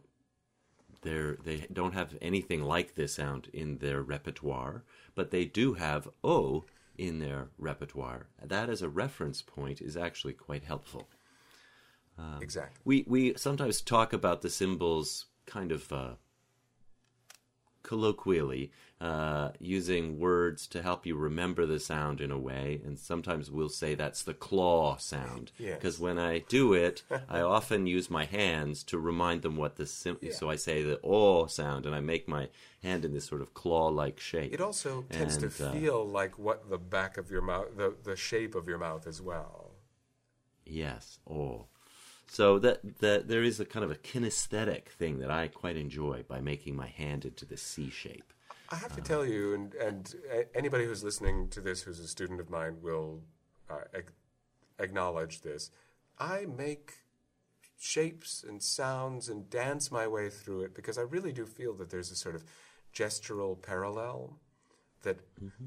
[1.02, 4.84] they're they don't have anything like this sound in their repertoire,
[5.16, 6.66] but they do have O
[6.98, 8.28] in their repertoire.
[8.44, 11.08] That as a reference point is actually quite helpful.
[12.42, 12.82] exactly.
[12.84, 16.12] We we sometimes talk about the symbols kind of uh,
[17.84, 18.72] colloquially,
[19.02, 23.70] uh, using words to help you remember the sound in a way, and sometimes we'll
[23.70, 25.52] say that's the claw sound.
[25.58, 25.76] Yes.
[25.76, 29.86] Because when I do it, I often use my hands to remind them what the
[29.86, 30.34] sim- Yeah.
[30.34, 32.50] so I say the oh sound, and I make my
[32.84, 34.54] hand in this sort of claw-like shape.
[34.54, 37.96] It also tends to And, uh, feel like what the back of your mouth, the,
[38.04, 39.72] the shape of your mouth as well.
[40.66, 41.20] Yes.
[41.30, 41.66] Oh.
[42.32, 46.24] So that that there is a kind of a kinesthetic thing that I quite enjoy
[46.28, 48.34] by making my hand into the C shape.
[48.72, 50.16] I have to tell you, and, and
[50.54, 53.22] anybody who's listening to this who's a student of mine will
[53.68, 54.14] uh, ac-
[54.78, 55.72] acknowledge this.
[56.20, 56.94] I make
[57.80, 61.90] shapes and sounds and dance my way through it because I really do feel that
[61.90, 62.44] there's a sort of
[62.94, 64.38] gestural parallel.
[65.02, 65.18] That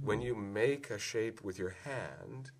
[0.02, 2.50] when you make a shape with your hand,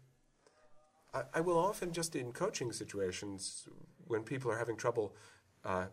[1.15, 3.69] I, I will often just in coaching situations
[4.13, 5.15] when people are having trouble,
[5.65, 5.87] uh,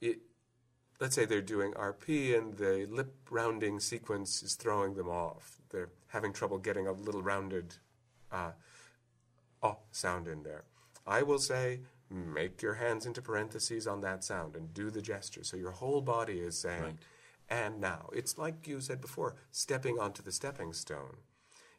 [0.00, 0.18] it,
[1.00, 5.56] let's say they're doing RP and the lip rounding sequence is throwing them off.
[5.70, 7.74] They're having trouble getting a little rounded
[8.30, 8.52] uh,
[9.62, 10.64] oh sound in there.
[11.06, 11.80] I will say,
[12.10, 15.42] make your hands into parentheses on that sound and do the gesture.
[15.44, 16.96] So your whole body is saying, Right.
[17.48, 18.10] and now.
[18.12, 21.16] It's like you said before, stepping onto the stepping stone.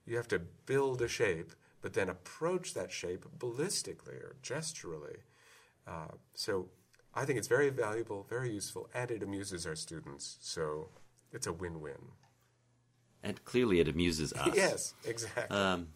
[0.06, 1.52] You have to build a shape,
[1.88, 5.20] but then approach that shape ballistically or gesturally.
[5.88, 6.68] Uh, so
[7.14, 10.38] I think it's very valuable, very useful, and it amuses our students.
[10.42, 10.90] So
[11.32, 12.12] it's a win-win.
[13.24, 14.54] And clearly it amuses us.
[14.54, 15.56] Yes, exactly.
[15.56, 15.88] Um,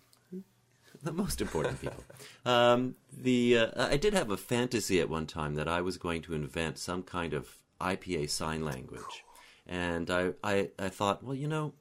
[1.04, 2.06] the most important people.
[2.46, 6.22] Um, the uh, I did have a fantasy at one time that I was going
[6.22, 7.50] to invent some kind of
[7.82, 9.26] IPA sign language,
[9.68, 11.74] and I, I, I thought, well, you know,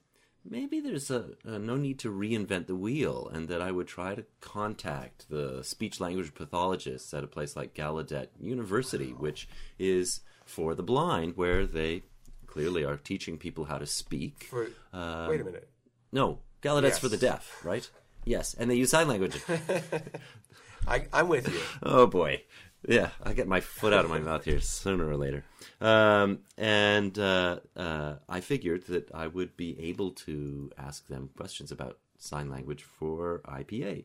[0.49, 4.14] maybe there's a, a no need to reinvent the wheel, and that I would try
[4.14, 10.74] to contact the speech language pathologists at a place like Gallaudet University, which is for
[10.74, 12.03] the blind, where they
[12.47, 14.45] clearly are teaching people how to speak.
[14.51, 15.68] For, um, wait a minute.
[16.12, 17.88] No, Gallaudet's for the deaf, right?
[18.24, 19.41] Yes, and they use sign language.
[20.86, 21.61] I, I'm with you.
[21.82, 22.43] oh boy,
[22.89, 25.45] yeah, I get my foot out of my mouth here sooner or later.
[25.81, 31.70] Um, and uh, uh, I figured that I would be able to ask them questions
[31.72, 34.05] about sign language for IPA,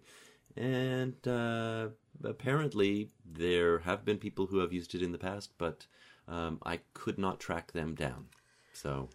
[0.56, 1.88] and uh,
[2.24, 5.86] apparently there have been people who have used it in the past, but
[6.28, 8.28] um, I could not track them down.
[8.74, 9.10] So,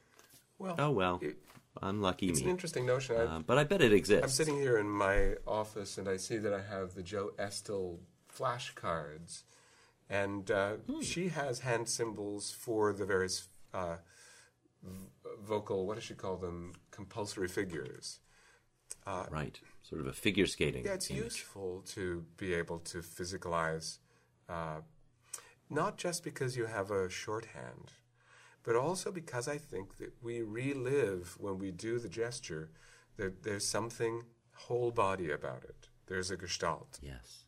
[0.59, 1.39] Well, oh well, it-
[1.83, 2.45] unlucky it's me.
[2.47, 3.17] an interesting notion.
[3.17, 4.23] Uh, but I bet it exists.
[4.25, 8.01] I'm sitting here in my office and I see that I have the Jo Estill
[8.37, 9.43] flashcards.
[10.09, 10.73] And uh,
[11.03, 13.97] she has hand symbols for the various uh,
[14.83, 15.09] v-
[15.43, 16.73] vocal, what does she call them?
[16.91, 18.19] Compulsory figures.
[19.07, 19.61] right.
[19.83, 20.85] Sort of a figure skating.
[20.85, 21.25] Yeah, it's image.
[21.25, 23.99] useful to be able to physicalize,
[24.49, 24.81] uh,
[25.69, 27.93] not just because you have a shorthand,
[28.63, 32.71] but also because I think that we relive when we do the gesture.
[33.17, 34.23] That there's something
[34.55, 35.89] whole body about it.
[36.07, 36.99] There's a gestalt.
[37.03, 37.45] Yes.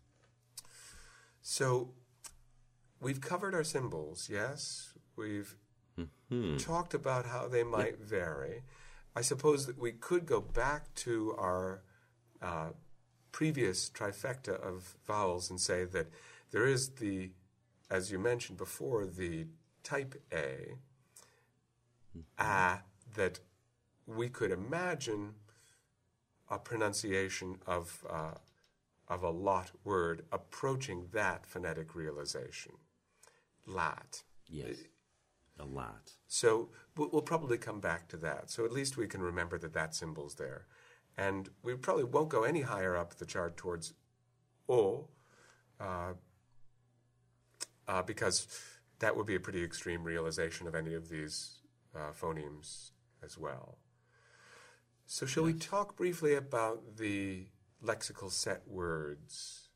[1.43, 1.91] So
[3.01, 4.93] we've covered our symbols, yes.
[5.17, 5.55] We've
[6.59, 8.63] talked about how they might vary.
[9.15, 11.83] I suppose that we could go back to our
[12.41, 12.71] uh,
[13.33, 16.07] previous trifecta of vowels and say that
[16.51, 17.31] there is the,
[17.91, 19.47] as you mentioned before, the
[19.83, 20.77] type A,
[22.39, 22.79] a,
[23.15, 23.41] that
[24.07, 25.35] we could imagine
[26.51, 28.33] a pronunciation of, uh,
[29.13, 32.73] of a lot word approaching that phonetic realization.
[33.67, 34.23] Lat.
[34.49, 34.77] Yes.
[35.59, 36.13] A lot.
[36.27, 38.51] So we'll we'll probably come back to that.
[38.51, 40.67] So at least we can remember that that symbol's there.
[41.17, 43.93] And we probably won't go any higher up the chart towards
[44.67, 45.09] O,
[45.79, 46.15] uh,
[47.87, 48.47] uh, because
[49.01, 51.59] that would be a pretty extreme realization of any of these
[51.95, 52.93] uh, phonemes
[53.23, 53.77] as well.
[55.05, 57.49] So shall we talk briefly about the
[57.85, 59.69] lexical set words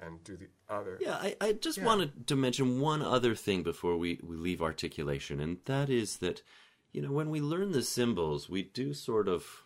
[0.00, 0.98] and do the other?
[1.00, 1.86] Yeah, I, I just Yeah.
[1.86, 6.42] wanted to mention one other thing before we, we leave articulation, and that is that,
[6.92, 9.62] you know, when we learn the symbols, we do sort of,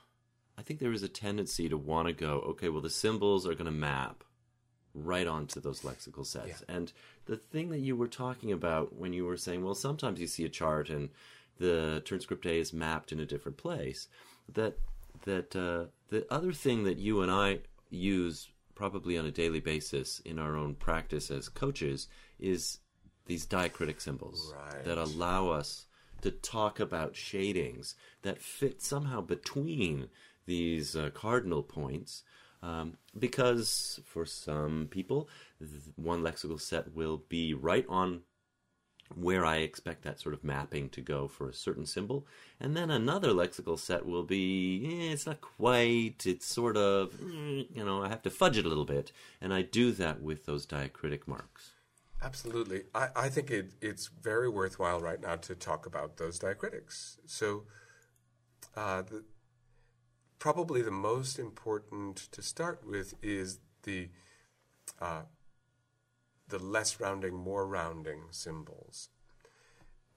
[0.58, 3.54] I think there is a tendency to want to go, okay, well, the symbols are
[3.54, 4.24] going to map
[4.94, 6.62] right onto those lexical sets.
[6.68, 6.90] And
[7.26, 10.44] the thing that you were talking about when you were saying, well, sometimes you see
[10.44, 11.10] a chart and
[11.58, 14.08] the turn script A is mapped in a different place,
[14.54, 14.78] that
[15.24, 17.60] that uh, the other thing that you and I
[17.90, 22.08] use probably on a daily basis in our own practice as coaches
[22.38, 22.78] is
[23.26, 24.84] these diacritic symbols Right.
[24.84, 25.86] that allow us
[26.22, 30.08] to talk about shadings that fit somehow between
[30.46, 32.22] these uh, cardinal points.
[32.62, 38.22] Um, because for some people, th- one lexical set will be right on
[39.14, 42.26] where I expect that sort of mapping to go for a certain symbol.
[42.60, 47.66] And then another lexical set will be, eh, it's not quite, it's sort of, mm,
[47.74, 49.12] you know, I have to fudge it a little bit.
[49.40, 51.70] And I do that with those diacritic marks.
[52.22, 52.84] Absolutely.
[52.94, 57.18] I, I think it, it's very worthwhile right now to talk about those diacritics.
[57.26, 57.64] So,
[58.74, 59.24] uh, the,
[60.38, 64.08] probably the most important to start with is the
[65.00, 65.22] uh,
[66.48, 69.08] the less rounding, more rounding symbols.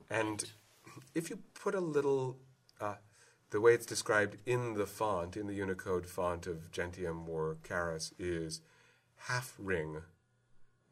[0.10, 0.52] And
[1.16, 2.38] if you put a little,
[2.80, 2.96] uh,
[3.50, 8.14] the way it's described in the font, in the Unicode font of Gentium or Charis,
[8.20, 8.62] is
[9.28, 10.02] half ring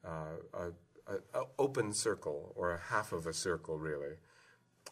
[0.05, 0.67] uh, a,
[1.11, 4.15] a, a open circle or a half of a circle really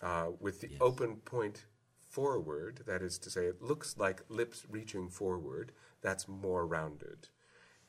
[0.01, 1.65] uh, with the open point
[2.09, 5.71] forward that is to say it looks like lips reaching forward
[6.01, 7.27] that's more rounded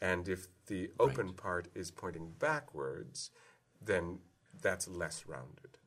[0.00, 3.30] and if the open part is pointing backwards
[3.84, 4.18] then
[4.60, 5.78] that's less rounded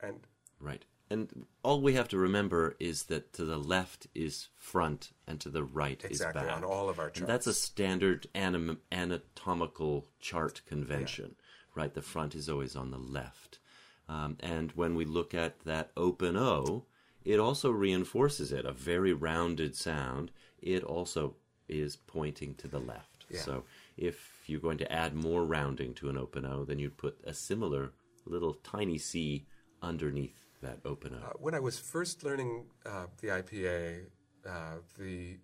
[0.00, 0.26] and
[0.60, 0.84] Right.
[1.08, 5.48] And all we have to remember is that to the left is front and to
[5.48, 6.56] the right Exactly, is back.
[6.56, 11.36] on all of our And that's a standard anim- anatomical chart convention,
[11.74, 11.94] right?
[11.94, 13.60] The front is always on the left.
[14.08, 16.86] Um, and when we look at that open O,
[17.24, 18.64] it also reinforces it.
[18.64, 21.36] A very rounded sound, it also
[21.68, 23.15] is pointing to the left.
[23.30, 23.40] Yeah.
[23.40, 23.64] So
[23.96, 27.34] if you're going to add more rounding to an open O, then you'd put a
[27.34, 27.92] similar
[28.24, 29.46] little tiny C
[29.82, 31.26] underneath that open O.
[31.26, 34.06] Uh, when I was first learning uh, the IPA,
[34.48, 35.38] uh, the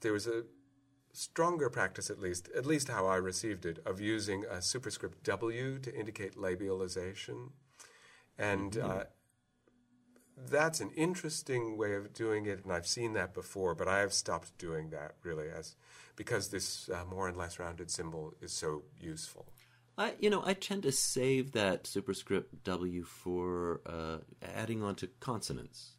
[0.00, 0.44] there was a
[1.12, 5.78] stronger practice, at least, at least how I received it, of using a superscript W
[5.78, 7.50] to indicate labialization,
[8.36, 9.04] and uh,
[10.36, 12.64] that's an interesting way of doing it.
[12.64, 15.76] And I've seen that before, but I have stopped doing that really, as
[16.16, 19.46] because this uh, more and less rounded symbol is so useful.
[19.96, 25.08] I, you know, I tend to save that superscript W for uh, adding on to
[25.20, 25.92] consonants.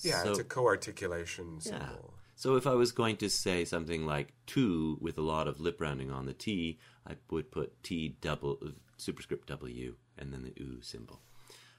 [0.00, 1.88] Yeah, So- it's a co-articulation Yeah.
[2.34, 5.80] So if I was going to say something like two with a lot of lip
[5.80, 8.58] rounding on the T, I would put T double
[8.96, 11.20] superscript W and then the U symbol.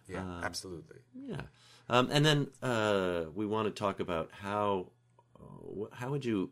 [0.07, 0.99] Yeah, Uh, absolutely.
[1.15, 1.41] Yeah,
[1.89, 4.91] um, and then uh, we want to talk about how
[5.37, 6.51] uh, how would you,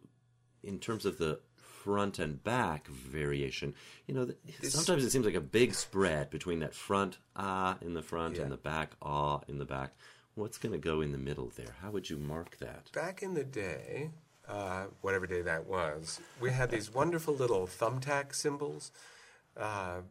[0.64, 3.74] in terms of the front and back variation,
[4.08, 4.38] you know, th-
[4.72, 8.44] sometimes it seems like a big spread between that front ah in the front Yeah.
[8.44, 9.94] and the back ah in the back.
[10.36, 11.76] What's going to go in the middle there?
[11.82, 12.92] How would you mark that?
[12.94, 14.12] Back in the day,
[14.48, 18.92] uh, whatever day that was, we had these wonderful little thumbtack symbols.
[19.58, 20.02] Uh,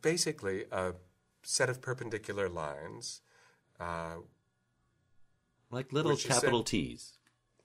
[0.00, 0.94] basically a
[1.42, 3.20] set of perpendicular lines.
[3.78, 4.16] Uh,
[5.70, 7.18] like little capital T's.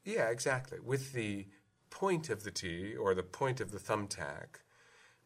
[0.07, 0.79] Yeah, exactly.
[0.79, 1.47] With the
[1.89, 4.61] point of the T or the point of the thumbtack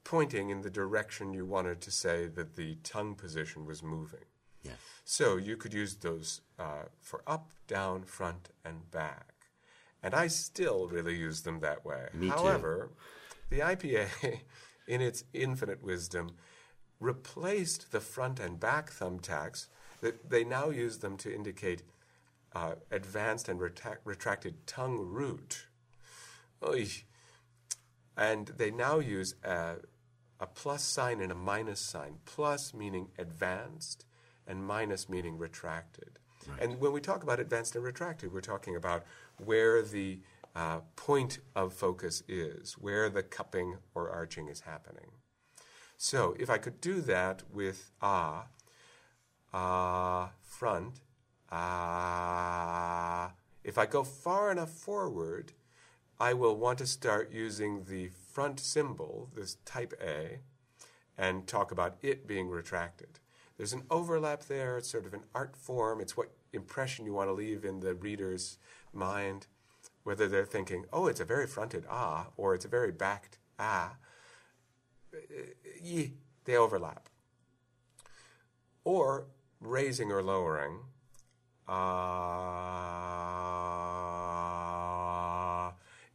[0.04, 4.26] pointing in the direction you wanted to say that the tongue position was moving.
[4.64, 4.74] Yes.
[5.06, 9.34] So you could use those uh, for up, down, front, and back.
[10.02, 12.08] And I still really use them that way.
[12.14, 12.90] Me However,
[13.50, 13.56] too.
[13.56, 14.40] the IPA,
[14.88, 16.32] in its infinite wisdom,
[17.00, 19.68] replaced the front and back thumbtacks.
[20.02, 21.84] That they now use them to indicate
[22.54, 25.68] uh, advanced and retracted tongue root.
[26.66, 26.88] Oy.
[28.18, 29.76] And they now use a,
[30.40, 32.18] a plus sign and a minus sign.
[32.26, 34.06] Plus meaning advanced,
[34.48, 36.20] and minus meaning retracted.
[36.48, 36.62] Right.
[36.62, 39.04] And when we talk about advanced and retracted, we're talking about
[39.38, 40.20] where the
[40.56, 45.12] uh, point of focus is, where the cupping or arching is happening.
[45.98, 48.48] So if I could do that with ah,
[49.54, 51.00] ah, front,
[51.52, 53.34] ah,
[53.64, 55.54] if I go far enough forward,
[56.20, 60.40] I will want to start using the front symbol, this type A,
[61.18, 63.20] and talk about it being retracted.
[63.58, 64.78] There's an overlap there.
[64.78, 66.02] It's sort of an art form.
[66.02, 68.58] It's what impression you want to leave in the reader's
[68.94, 69.48] mind,
[70.04, 73.98] whether they're thinking, oh, it's a very fronted ah, or it's a very backed ah.
[76.46, 77.10] They overlap.
[78.84, 79.28] Or
[79.60, 80.80] raising or lowering.
[81.72, 81.78] Uh,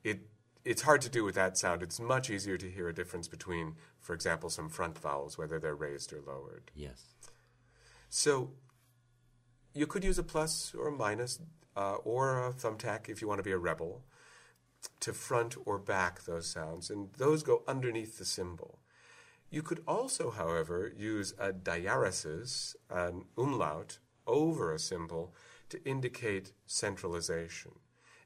[0.05, 0.21] it
[0.65, 1.83] it's hard to do with that sound.
[1.83, 5.75] It's much easier to hear a difference between, for example, some front vowels, whether they're
[5.75, 6.71] raised or lowered.
[6.75, 7.15] Yes.
[8.11, 8.51] So
[9.73, 11.39] you could use a plus or a minus
[11.77, 14.03] uh, or a thumbtack if you want to be a rebel
[15.01, 18.79] to front or back those sounds, and those go underneath the symbol.
[19.51, 25.35] You could also, however, use a diaresis, an umlaut, over a symbol
[25.69, 27.73] to indicate centralization.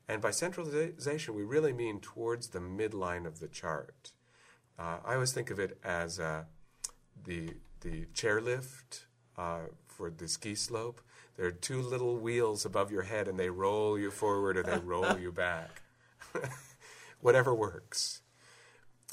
[0.08, 4.12] And by centralization, we really mean towards the midline of the chart.
[4.78, 6.44] Uh, I always think of it as uh,
[7.24, 9.04] the, the chairlift
[9.38, 11.00] uh, for the ski slope.
[11.36, 14.78] There are two little wheels above your head, and they roll you forward or they
[14.78, 15.82] roll you back.
[17.20, 18.22] Whatever works.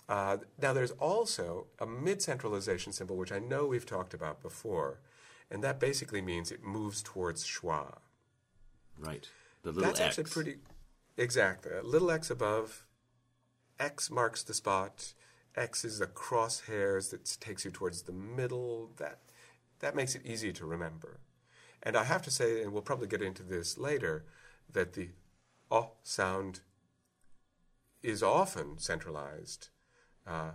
[0.09, 4.99] Uh, now, there's also a mid centralization symbol, which I know we've talked about before,
[5.49, 7.97] and that basically means it moves towards schwa.
[8.99, 9.29] Right.
[9.63, 10.19] The little That's X.
[10.19, 10.59] actually pretty.
[11.17, 11.71] Exactly.
[11.71, 12.85] A little X above.
[13.79, 15.13] X marks the spot.
[15.55, 18.91] X is the crosshairs that takes you towards the middle.
[18.97, 19.19] That
[19.79, 21.19] that makes it easy to remember.
[21.83, 24.25] And I have to say, and we'll probably get into this later,
[24.71, 25.09] that the
[25.69, 26.61] o sound
[28.03, 29.69] is often centralized.
[30.25, 30.51] Uh,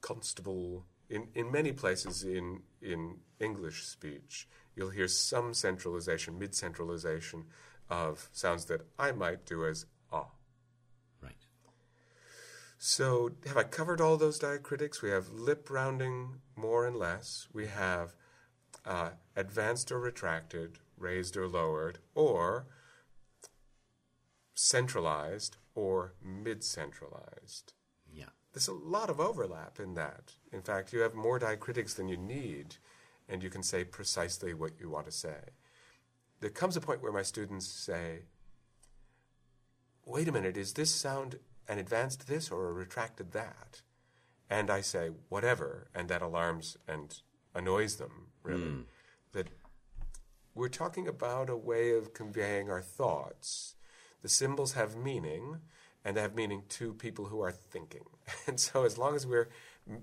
[0.00, 7.44] constable in, in many places in in English speech, you'll hear some centralization, mid centralization
[7.90, 10.28] of sounds that I might do as ah.
[11.22, 11.46] Right.
[12.78, 15.02] So, have I covered all those diacritics?
[15.02, 17.48] We have lip rounding more and less.
[17.52, 18.14] We have
[18.84, 22.66] uh, advanced or retracted, raised or lowered, or
[24.54, 27.73] centralized or mid centralized.
[28.54, 30.32] There's a lot of overlap in that.
[30.52, 32.76] In fact, you have more diacritics than you need,
[33.28, 35.50] and you can say precisely what you want to say.
[36.40, 38.20] There comes a point where my students say,
[40.06, 43.82] wait a minute, is this sound an advanced this or a retracted that?
[44.48, 47.12] And I say, whatever, and that alarms and
[47.56, 48.62] annoys them, really.
[48.62, 48.84] Mm.
[49.32, 49.48] That
[50.54, 53.74] we're talking about a way of conveying our thoughts.
[54.22, 55.58] The symbols have meaning,
[56.04, 58.04] and they have meaning to people who are thinking.
[58.46, 59.50] And so, as long as we're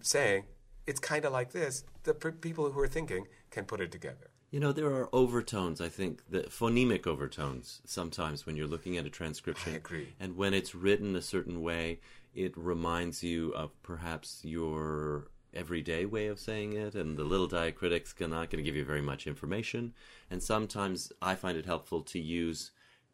[0.02, 0.46] saying
[0.88, 4.30] it's kind of like this, the p- people who are thinking can put it together.
[4.50, 9.06] You know, there are overtones, I think, the phonemic overtones sometimes when you're looking at
[9.06, 9.74] a transcription.
[9.74, 10.10] I agree.
[10.20, 12.00] And when it's written a certain way,
[12.36, 18.20] it reminds you of perhaps your everyday way of saying it, and the little diacritics
[18.22, 19.94] are not going to give you very much information.
[20.30, 22.72] And sometimes I find it helpful to use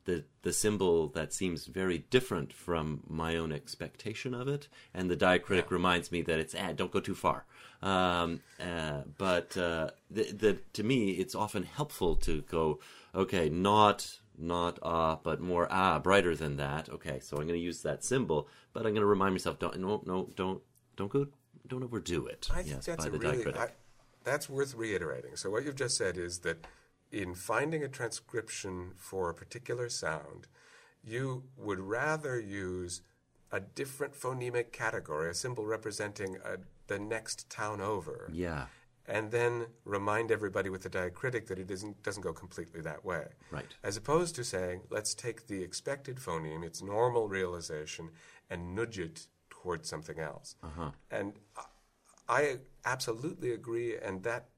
[0.08, 5.18] the the symbol that seems very different from my own expectation of it, and the
[5.18, 5.76] diacritic yeah.
[5.80, 7.45] reminds me that it's ah, don't go too far.
[7.84, 12.80] Um, uh, but uh, the, the, to me, it's often helpful to go,
[13.14, 16.89] okay, not not ah, but more ah, brighter than that.
[16.89, 19.78] Okay, so I'm going to use that symbol, but I'm going to remind myself, don't
[19.80, 20.62] no no don't
[20.95, 21.28] don't go
[21.68, 22.47] don't overdo it.
[22.51, 23.68] I think yes, that's a really I,
[24.24, 25.36] that's worth reiterating.
[25.36, 26.66] So what you've just said is that
[27.12, 30.47] in finding a transcription for a particular sound,
[31.03, 33.01] you would rather use
[33.51, 38.30] a different phonemic category, a symbol representing a, the next town over.
[38.32, 38.66] Yeah.
[39.10, 43.28] And then remind everybody with the diacritic that it isn't, doesn't go completely that way.
[43.51, 43.74] Right.
[43.82, 48.10] As opposed to saying, let's take the expected phoneme, its normal realization,
[48.49, 50.55] and nudge it towards something else.
[50.62, 50.91] Uh-huh.
[51.10, 51.39] And
[52.28, 54.49] I absolutely agree, and that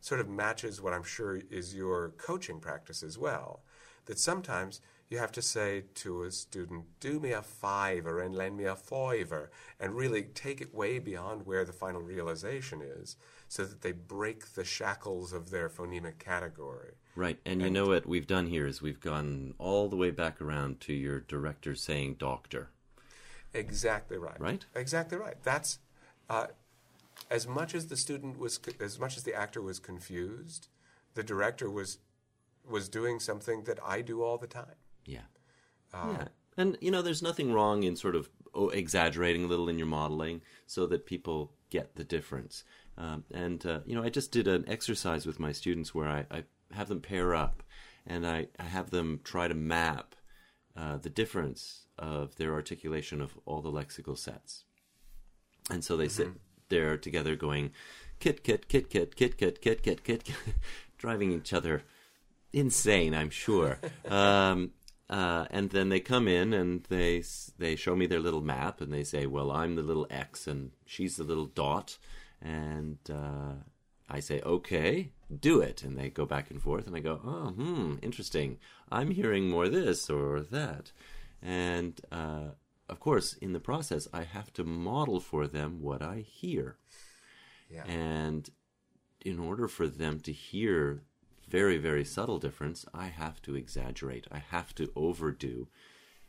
[0.00, 3.62] sort of matches what I'm sure is your coaching practice as well.
[4.06, 4.80] That sometimes
[5.10, 8.76] you have to say to a student, do me a fiver and lend me a
[8.76, 13.16] fiver, and really take it way beyond where the final realization is,
[13.48, 16.92] so that they break the shackles of their phonemic category.
[17.16, 20.10] Right, and, and you know what we've done here is we've gone all the way
[20.10, 22.70] back around to your director saying doctor.
[23.52, 24.40] Exactly right.
[24.40, 24.64] Right?
[24.76, 25.36] Exactly right.
[25.42, 25.80] That's
[26.28, 26.46] uh,
[27.30, 30.68] as much as the student was, as much as the actor was confused,
[31.14, 31.98] the director was
[32.68, 34.76] was doing something that I do all the time.
[35.06, 35.28] Yeah.
[35.92, 36.28] Uh, yeah.
[36.56, 39.86] And, you know, there's nothing wrong in sort of oh, exaggerating a little in your
[39.86, 42.64] modeling so that people get the difference.
[42.98, 46.26] Um, and, uh, you know, I just did an exercise with my students where I,
[46.30, 47.62] I have them pair up
[48.06, 50.14] and I, I have them try to map
[50.76, 54.64] uh, the difference of their articulation of all the lexical sets.
[55.70, 56.12] And so they mm-hmm.
[56.12, 56.28] sit
[56.70, 57.72] there together going,
[58.18, 60.36] kit, kit, kit, kit, kit, kit, kit, kit, kit, kit
[60.98, 61.82] driving each other
[62.52, 63.78] insane, I'm sure.
[64.08, 64.72] um,
[65.08, 67.24] uh, and then they come in and they
[67.58, 70.70] they show me their little map and they say, "Well, I'm the little X and
[70.86, 71.98] she's the little dot,"
[72.40, 73.54] and uh,
[74.08, 75.10] I say, "Okay,
[75.40, 78.58] do it." And they go back and forth, and I go, "Oh, hmm, interesting.
[78.92, 80.92] I'm hearing more this or that,"
[81.42, 82.50] and uh,
[82.90, 86.76] of course, in the process, I have to model for them what I hear,
[87.70, 87.84] yeah.
[87.84, 88.50] and
[89.20, 91.02] in order for them to hear
[91.48, 94.26] very, very subtle difference, I have to exaggerate.
[94.30, 95.68] I have to overdo.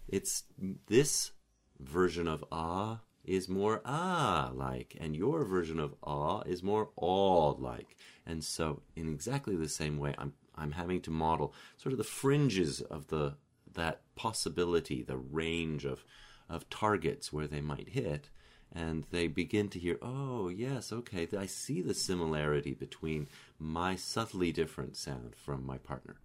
[0.07, 0.43] It's
[0.87, 1.31] this
[1.79, 7.55] version of ah is more ah like, and your version of ah is more all
[7.59, 7.95] like.
[8.25, 12.03] And so, in exactly the same way, I'm I'm having to model sort of the
[12.03, 13.35] fringes of the
[13.73, 16.03] that possibility, the range of
[16.51, 18.29] of targets where they might hit,
[18.73, 23.27] and they begin to hear, oh, yes, okay, I see the similarity between
[23.57, 26.17] my subtly different sound from my partner.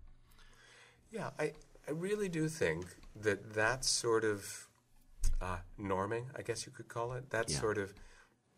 [1.10, 1.52] Yeah, I,
[1.88, 4.68] I really do think that that sort of
[5.40, 7.58] uh, norming, I guess you could call it, that yeah.
[7.58, 7.94] sort of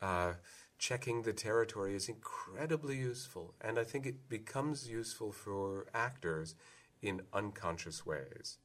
[0.01, 0.33] uh,
[0.79, 3.55] checking the territory is incredibly useful.
[3.61, 6.55] And I think it becomes useful for actors
[7.03, 8.59] in unconscious ways.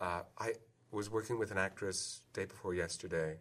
[0.00, 0.54] Uh, I
[0.90, 3.38] was working with an actress day before yesterday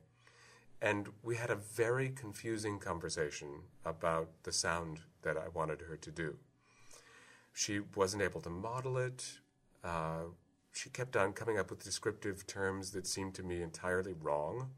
[0.82, 6.12] and we had a very confusing conversation about the sound that I wanted her to
[6.12, 6.38] do.
[7.54, 9.40] She wasn't able to model it.
[9.84, 10.32] Uh,
[10.72, 14.70] she kept on coming up with descriptive terms that seemed to me entirely wrong.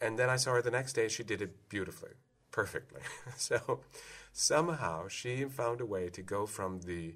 [0.00, 2.10] And then I saw her the next day, she did it beautifully,
[2.50, 3.00] perfectly.
[3.38, 3.80] so
[4.32, 7.14] somehow she found a way to go from the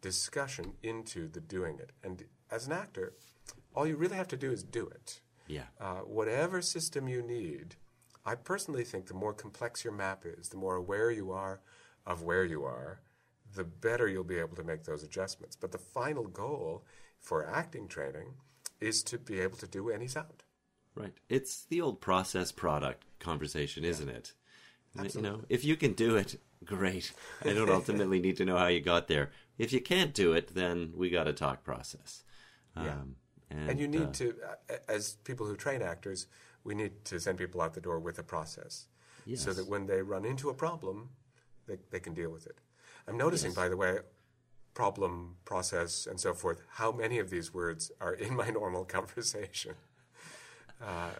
[0.00, 1.90] discussion into the doing it.
[2.02, 3.12] And as an actor,
[3.74, 5.20] all you really have to do is do it.
[5.46, 5.64] Yeah.
[5.80, 7.76] Uh, whatever system you need,
[8.24, 11.60] I personally think the more complex your map is, the more aware you are
[12.06, 13.00] of where you are,
[13.54, 15.56] the better you'll be able to make those adjustments.
[15.56, 16.84] But the final goal
[17.18, 18.34] for acting training
[18.80, 20.44] is to be able to do any sound.
[20.94, 21.12] Right.
[21.28, 23.90] It's the old process product conversation, yeah.
[23.90, 24.32] isn't it?
[24.98, 25.30] Absolutely.
[25.30, 27.12] You know, if you can do it, great.
[27.44, 29.30] I don't ultimately need to know how you got there.
[29.58, 32.24] If you can't do it, then we got to talk process.
[32.76, 32.94] Yeah.
[33.50, 34.34] And, and you need uh, to,
[34.70, 36.26] uh, as people who train actors,
[36.64, 38.86] we need to send people out the door with a process.
[39.26, 39.42] Yes.
[39.42, 41.10] So that when they run into a problem,
[41.66, 42.58] they, they can deal with it.
[43.06, 43.56] I'm noticing, yes.
[43.56, 43.98] by the way,
[44.74, 49.74] problem, process, and so forth, how many of these words are in my normal conversation.
[50.82, 51.10] Uh,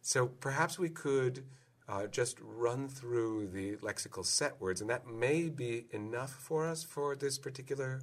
[0.00, 1.44] so perhaps we could
[1.88, 6.82] uh, just run through the lexical set words, and that may be enough for us
[6.82, 8.00] for this particular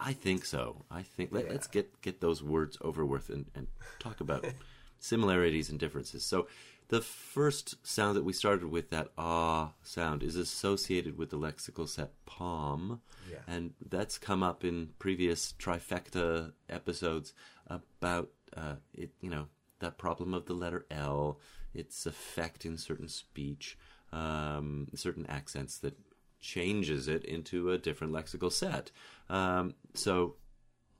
[0.00, 0.84] I think so.
[0.90, 3.66] I think let, us get get those words over with and, and
[3.98, 4.46] talk about
[4.98, 6.24] similarities and differences.
[6.24, 6.48] So,
[6.88, 11.86] the first sound that we started with, that ah sound, is associated with the lexical
[11.86, 13.38] set palm, yeah.
[13.46, 17.34] and that's come up in previous trifecta episodes
[17.66, 19.10] about uh, it.
[19.20, 19.48] You know
[19.80, 21.38] that problem of the letter L,
[21.74, 23.76] its effect in certain speech,
[24.12, 25.94] um, certain accents that
[26.40, 28.90] changes it into a different lexical set.
[29.28, 30.36] Um, so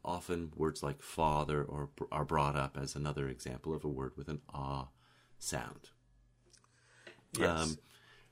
[0.04, 4.28] often words like father or are brought up as another example of a word with
[4.28, 4.88] an ah
[5.38, 5.90] sound.
[7.38, 7.48] Yes.
[7.48, 7.78] Um,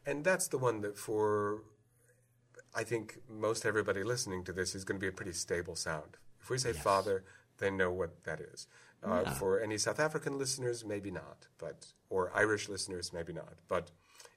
[0.06, 1.62] and that's the one that for
[2.74, 6.16] I think most everybody listening to this is going to be a pretty stable sound.
[6.40, 6.82] If we say yes.
[6.82, 7.24] father,
[7.58, 8.66] they know what that is.
[9.04, 9.32] Uh, yeah.
[9.34, 13.90] For any South African listeners, maybe not, but or Irish listeners, maybe not, but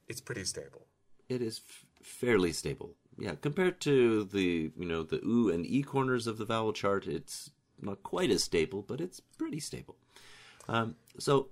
[0.07, 0.85] it's pretty stable.
[1.31, 2.91] It is f- fairly stable.
[3.17, 7.07] Yeah, compared to the you know the oo and e corners of the vowel chart,
[7.07, 7.51] it's
[7.81, 9.95] not quite as stable, but it's pretty stable.
[10.67, 11.49] Um, so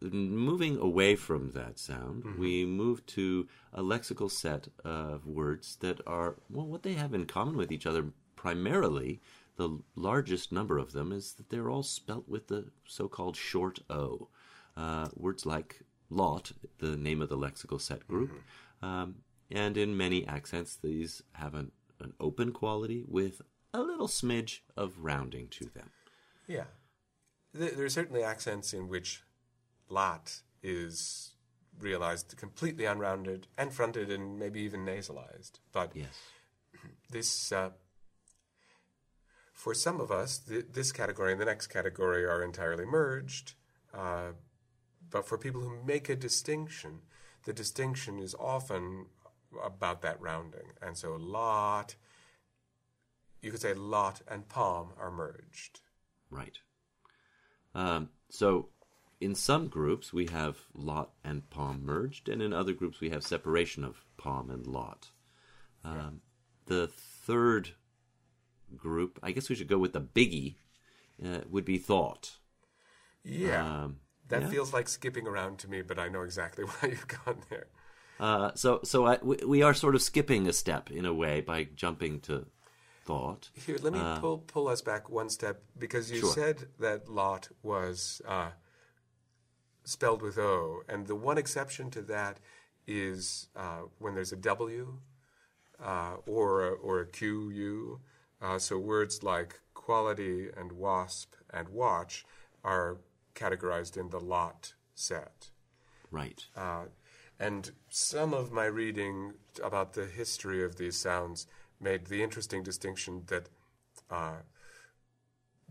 [0.00, 2.40] moving away from that sound, mm-hmm.
[2.40, 7.26] we move to a lexical set of words that are, well, what they have in
[7.26, 8.06] common with each other
[8.36, 9.20] primarily,
[9.56, 13.80] the largest number of them, is that they're all spelt with the so called short
[13.90, 14.28] O.
[14.76, 18.40] Uh, words like lot, the name of the lexical set group, mm-hmm.
[18.82, 19.16] Um,
[19.50, 23.42] and in many accents, these have an, an open quality with
[23.74, 25.90] a little smidge of rounding to them.
[26.46, 26.64] Yeah.
[27.52, 29.22] There are certainly accents in which
[29.88, 31.32] lat is
[31.78, 35.52] realized completely unrounded and fronted and maybe even nasalized.
[35.72, 36.20] But yes.
[37.10, 37.70] this, uh,
[39.52, 43.54] for some of us, th- this category and the next category are entirely merged.
[43.92, 44.32] Uh,
[45.10, 47.00] but for people who make a distinction,
[47.44, 49.06] the distinction is often
[49.64, 50.72] about that rounding.
[50.80, 51.96] And so lot,
[53.42, 55.80] you could say lot and palm are merged.
[56.30, 56.58] Right.
[57.74, 58.68] Um, so
[59.20, 63.22] in some groups we have lot and palm merged, and in other groups we have
[63.22, 65.10] separation of palm and lot.
[65.84, 66.10] Um, yeah.
[66.66, 67.70] The third
[68.76, 70.54] group, I guess we should go with the biggie,
[71.24, 72.38] uh, would be thought.
[73.24, 73.66] Yeah.
[73.66, 73.96] Um,
[74.30, 74.48] that yeah.
[74.48, 77.66] feels like skipping around to me, but I know exactly why you've gone there.
[78.18, 81.40] Uh, so, so I, we, we, are sort of skipping a step in a way
[81.40, 82.46] by jumping to
[83.04, 83.48] thought.
[83.54, 86.32] Here, let me uh, pull pull us back one step because you sure.
[86.32, 88.50] said that lot was uh,
[89.84, 92.40] spelled with O, and the one exception to that
[92.86, 94.98] is uh, when there's a W
[95.82, 98.00] uh, or a, or a QU.
[98.42, 102.24] Uh, so words like quality and wasp and watch
[102.64, 102.98] are
[103.34, 105.50] categorized in the lot set.
[106.10, 106.44] Right.
[106.56, 106.86] Uh,
[107.38, 111.46] and some of my reading about the history of these sounds
[111.80, 113.48] made the interesting distinction that
[114.10, 114.42] uh,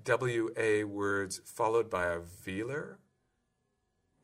[0.07, 2.95] WA words followed by a velar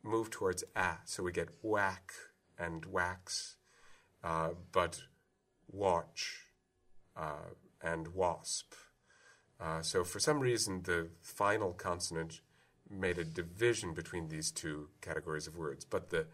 [0.03, 0.97] move towards a.
[1.05, 2.13] So we get whack
[2.57, 3.57] and wax,
[4.23, 5.03] uh, but
[5.67, 6.39] watch
[7.15, 8.73] uh, and wasp.
[9.59, 12.41] Uh, so for some reason, the final consonant
[12.99, 16.27] made a division between these two categories of words, but the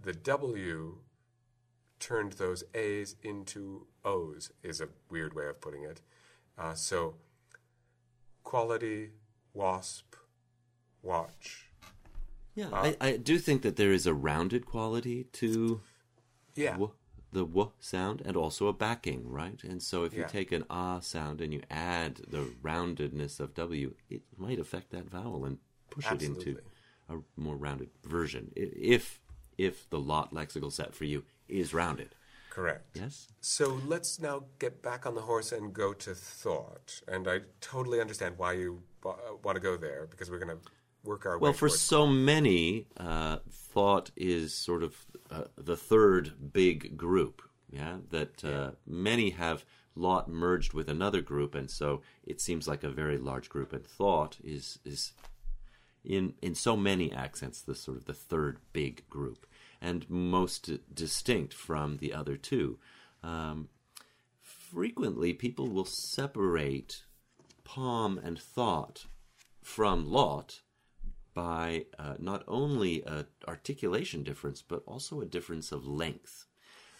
[0.00, 0.98] the W
[1.98, 6.00] turned those A's into O's is a weird way of putting it.
[6.56, 7.14] Uh, so
[8.44, 9.10] quality,
[9.52, 10.14] wasp,
[11.02, 11.68] watch.
[12.54, 15.80] Yeah, uh, I, I do think that there is a rounded quality to
[16.54, 16.72] yeah.
[16.72, 16.90] W,
[17.32, 19.62] the w sound and also a backing, right?
[19.62, 20.26] And so if you yeah.
[20.26, 25.08] take an ah sound and you add the roundedness of W, it might affect that
[25.08, 25.58] vowel and
[25.98, 26.42] push Absolutely.
[26.42, 26.60] it into
[27.08, 28.52] a more rounded version.
[28.54, 29.20] If
[29.56, 32.14] if the lot lexical set for you is rounded.
[32.50, 32.96] Correct.
[32.96, 33.28] Yes.
[33.40, 37.02] So let's now get back on the horse and go to thought.
[37.06, 40.70] And I totally understand why you uh, want to go there because we're going to
[41.04, 41.44] work our well, way.
[41.50, 44.96] Well, for so many, uh, thought is sort of
[45.30, 47.42] uh, the third big group.
[47.70, 48.70] Yeah, that uh, yeah.
[48.86, 53.50] many have lot merged with another group, and so it seems like a very large
[53.50, 53.72] group.
[53.72, 55.12] And thought is is
[56.04, 59.46] in in so many accents the sort of the third big group
[59.80, 62.78] and most distinct from the other two.
[63.22, 63.68] Um,
[64.40, 67.02] frequently, people will separate
[67.64, 69.06] palm and thought
[69.62, 70.60] from lot
[71.34, 76.46] by uh, not only a articulation difference but also a difference of length.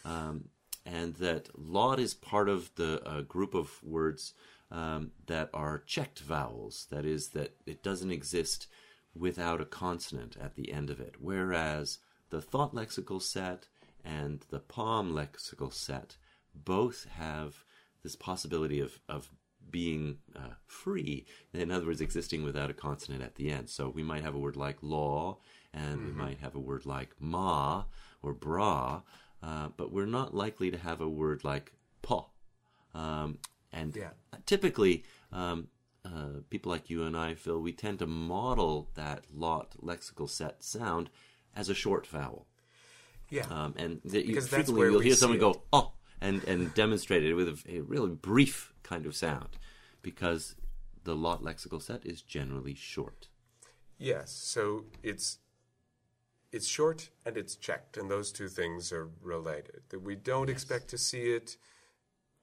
[0.05, 0.51] Um,
[0.87, 4.33] and that lot is part of the uh, group of words
[4.71, 6.87] um, that are checked vowels.
[6.91, 8.69] That is, that it doesn't exist
[9.19, 11.17] without a consonant at the end of it.
[11.19, 11.99] Whereas
[12.31, 13.69] the thought lexical set
[14.05, 16.17] and the palm lexical set
[16.55, 17.65] both have
[18.03, 19.31] this possibility of, of
[19.71, 23.69] being uh, free, in other words, existing without a consonant at the end.
[23.69, 25.39] So we might have a word like law,
[25.75, 26.07] and mm-hmm.
[26.07, 27.85] we might have a word like ma
[28.23, 29.03] or bra,
[29.43, 32.27] uh, but we're not likely to have a word like pa.
[32.95, 33.39] Um,
[33.73, 34.11] and yeah.
[34.47, 35.69] typically, um,
[36.15, 40.63] uh, people like you and I, Phil, we tend to model that lot lexical set
[40.63, 41.11] sound
[41.55, 42.47] as a short vowel.
[43.31, 43.47] Yeah.
[43.51, 47.49] Um, and the, you, frequently you'll hear someone go, oh, and, and demonstrate it with
[47.49, 49.59] a, a really brief kind of sound
[50.03, 50.55] because
[51.05, 53.29] the lot lexical set is generally short.
[53.99, 54.31] Yes.
[54.31, 55.39] So it's
[56.51, 59.83] it's short and it's checked, and those two things are related.
[59.91, 60.55] That we don't yes.
[60.55, 61.57] expect to see it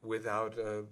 [0.04, 0.86] without a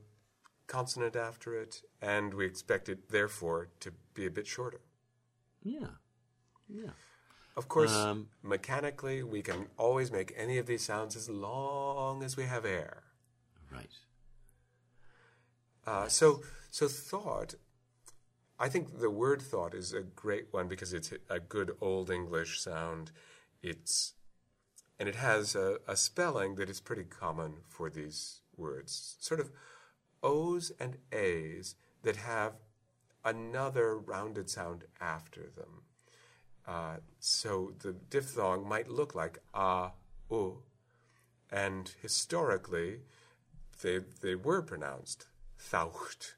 [0.68, 4.82] consonant after it, and we expect it, therefore, to be a bit shorter.
[5.64, 5.88] Yeah.
[6.68, 6.92] Yeah.
[7.56, 12.36] Of course, Um, mechanically, we can always make any of these sounds as long as
[12.36, 13.04] we have air.
[13.72, 13.92] Right.
[15.86, 17.56] Uh, so, so thought.
[18.60, 22.62] I think the word thought is a great one because it's a good old English
[22.62, 23.12] sound.
[23.62, 24.14] It's
[25.00, 29.52] and it has a, a spelling that is pretty common for these words, sort of
[30.24, 32.54] O's and A's that have
[33.24, 35.84] another rounded sound after them.
[36.66, 39.92] Uh, so the diphthong might look like a,
[40.32, 40.64] u,
[41.52, 43.02] and historically,
[43.82, 45.28] they they were pronounced
[45.60, 46.36] thaucht,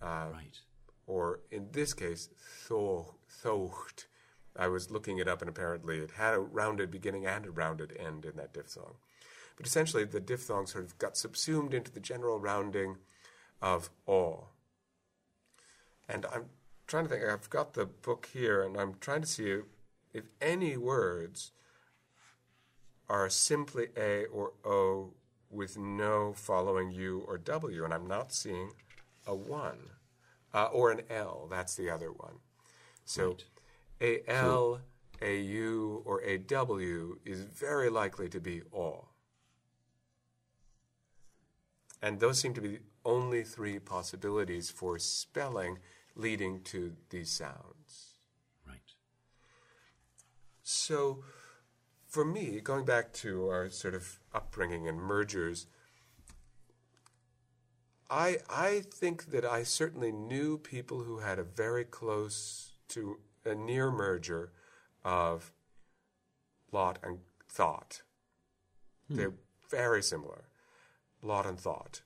[0.00, 0.60] right.
[1.06, 2.28] or in this case,
[2.68, 4.06] tho, thaucht.
[4.58, 7.94] I was looking it up, and apparently it had a rounded beginning and a rounded
[7.98, 8.94] end in that diphthong.
[9.56, 12.98] But essentially, the diphthong sort of got subsumed into the general rounding
[13.62, 14.48] of o.
[16.08, 16.46] And I'm
[16.86, 19.60] trying to think, I've got the book here, and I'm trying to see
[20.12, 21.52] if any words
[23.08, 25.14] are simply A or O
[25.50, 28.72] with no following U or W, and I'm not seeing
[29.26, 29.78] a 1.
[30.54, 32.36] Uh, or an L, that's the other one.
[33.04, 33.36] So
[34.00, 34.80] a L,
[35.20, 39.06] a U, or a W is very likely to be O.
[42.02, 45.78] And those seem to be the only three possibilities for spelling
[46.14, 48.18] leading to these sounds.
[48.66, 48.80] Right.
[50.62, 51.24] So,
[52.06, 55.66] for me, going back to our sort of upbringing and mergers,
[58.08, 63.54] I I think that I certainly knew people who had a very close to a
[63.54, 64.52] near merger
[65.04, 65.52] of
[66.72, 67.18] lot and
[67.48, 68.02] thought.
[69.08, 69.16] Hmm.
[69.16, 69.34] They're
[69.70, 70.44] very similar,
[71.26, 72.02] lot and thought.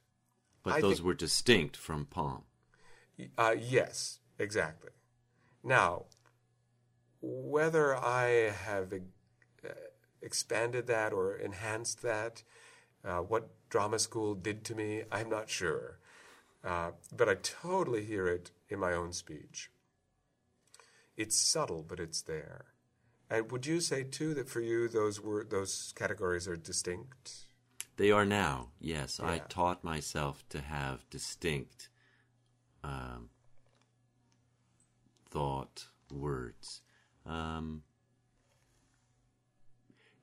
[0.63, 2.45] But I those think- were distinct from palm.
[3.37, 4.91] Uh, yes, exactly.
[5.63, 6.07] Now,
[7.21, 9.69] whether I have uh,
[10.23, 12.43] expanded that or enhanced that,
[13.05, 15.99] uh, what drama school did to me, I'm not sure.
[16.65, 19.71] Uh, but I totally hear it in my own speech.
[21.17, 22.67] It's subtle, but it's there.
[23.31, 27.47] And would you say too that for you those were those categories are distinct?
[28.01, 29.21] They are now, yes.
[29.21, 31.91] I taught myself to have distinct
[32.83, 33.29] um,
[35.29, 36.81] thought words.
[37.27, 37.83] Um,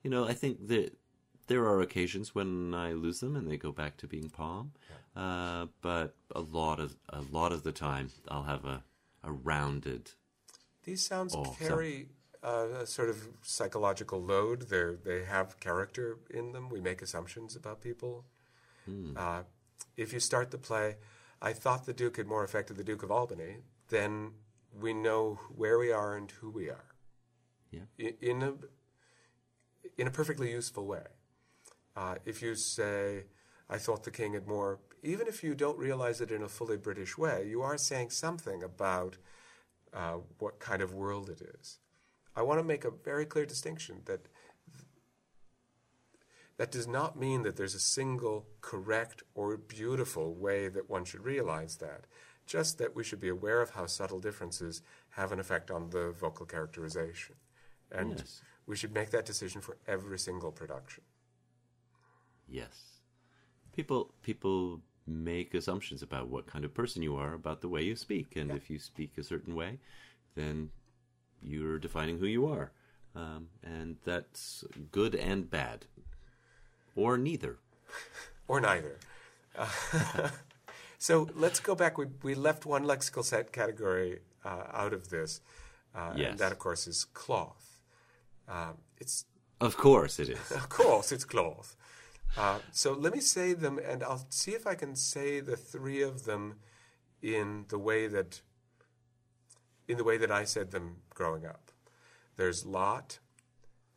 [0.02, 0.98] you know, I think that
[1.46, 4.72] there are occasions when I lose them and they go back to being palm.
[5.16, 8.86] Uh, but a lot of a lot of the time, I'll have a,
[9.24, 10.14] a rounded.
[10.84, 12.08] These sounds Oh, carry
[12.50, 14.60] uh, a sort of psychological load.
[14.72, 16.08] They they have character
[16.40, 16.66] in them.
[16.76, 18.14] We make assumptions about people.
[19.18, 19.44] Uh,
[20.04, 20.88] if you start the play,
[21.50, 23.54] I thought the Duke had more affected the Duke of Albany.
[23.90, 24.14] Then
[24.84, 25.24] we know
[25.62, 26.90] where we are and who we are.
[27.72, 27.86] Yeah.
[28.06, 28.54] I- In a
[29.98, 31.08] in a perfectly useful way.
[31.96, 33.26] Uh, if you say,
[33.70, 36.78] "I thought the king had more," even if you don't realize it in a fully
[36.78, 39.18] British way, you are saying something about
[39.94, 41.80] uh, what kind of world it is.
[42.38, 44.28] I want to make a very clear distinction that
[46.58, 51.26] that does not mean that there's a single correct or beautiful way that one should
[51.26, 52.06] realize that.
[52.46, 56.12] Just that we should be aware of how subtle differences have an effect on the
[56.12, 57.36] vocal characterization.
[57.92, 58.42] And Yes.
[58.68, 61.04] we should make that decision for every single production.
[62.48, 63.02] Yes,
[63.74, 67.96] people people make assumptions about what kind of person you are about the way you
[67.96, 69.80] speak, and if you speak a certain way,
[70.36, 70.72] then
[71.42, 72.72] you're defining who you are,
[73.16, 75.86] um, and that's good and bad,
[76.96, 77.58] or neither.
[78.48, 78.98] or neither.
[79.58, 79.70] Uh,
[80.98, 81.98] so let's go back.
[81.98, 85.42] We, we left one lexical set category uh, out of this.
[85.96, 86.32] Uh, Yes.
[86.32, 87.80] And that, of course, is cloth.
[88.48, 89.26] Um, it's
[89.60, 90.52] Of course, it is.
[90.62, 91.76] of course it's cloth.
[92.38, 96.02] Uh, so let me say them, and I'll see if I can say the three
[96.04, 96.56] of them
[97.22, 98.42] in the way that
[99.88, 101.72] in the way that I said them growing up.
[102.36, 103.20] There's lot,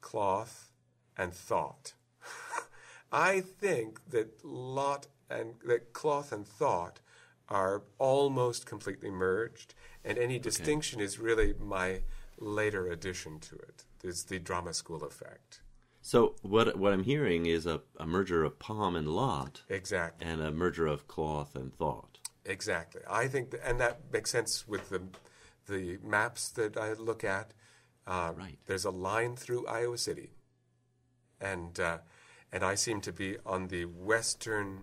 [0.00, 0.70] cloth,
[1.16, 1.94] and thought.
[3.12, 7.00] I think that lot and that cloth and thought
[7.48, 9.74] are almost completely merged,
[10.04, 12.02] and any distinction is really my
[12.38, 13.84] later addition to it.
[14.02, 14.08] it.
[14.08, 15.60] Is the drama school effect.
[16.00, 20.26] So what what I'm hearing is a, a merger of palm and lot, Exactly.
[20.26, 22.18] and a merger of cloth and thought.
[22.46, 23.02] Exactly.
[23.10, 25.02] I think, th- and that makes sense with the
[25.66, 27.52] the maps that I look at.
[28.06, 28.58] Uh, Right.
[28.66, 30.30] There's a line through Iowa City,
[31.40, 31.98] and uh,
[32.50, 34.80] and I seem to be on the western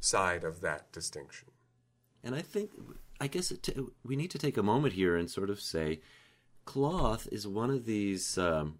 [0.00, 1.48] side of that distinction.
[2.22, 2.70] And I think
[3.20, 3.74] I guess it t-
[4.04, 6.00] we need to take a moment here and sort of say,
[6.64, 8.36] cloth is one of these.
[8.36, 8.78] Um,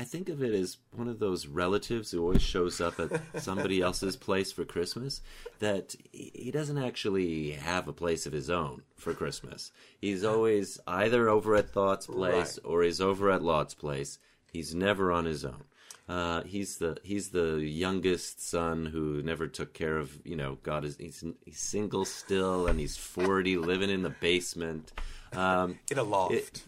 [0.00, 3.10] I think of it as one of those relatives who always shows up at
[3.42, 5.20] somebody else's place for Christmas.
[5.58, 9.72] That he doesn't actually have a place of his own for Christmas.
[10.00, 12.70] He's always either over at Thought's place Right.
[12.70, 14.18] or he's over at Lot's place.
[14.52, 15.64] He's never on his own.
[16.08, 20.84] Uh, he's the he's the youngest son who never took care of you know God
[20.86, 24.92] is he's, he's single still and he's forty living in the basement.
[25.34, 26.32] Um, In a loft.
[26.34, 26.62] it-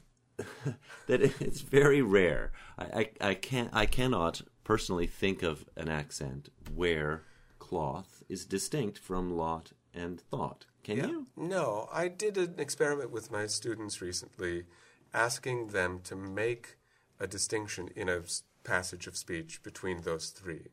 [1.07, 2.53] that it's very rare.
[2.79, 7.23] I, I, I can't I cannot personally think of an accent where
[7.59, 10.67] cloth is distinct from lot and thought.
[10.83, 11.27] Can you?
[11.37, 14.65] No, I did an experiment with my students recently,
[15.13, 16.77] asking them to make
[17.19, 18.23] a distinction in a
[18.65, 20.69] passage of speech between those three.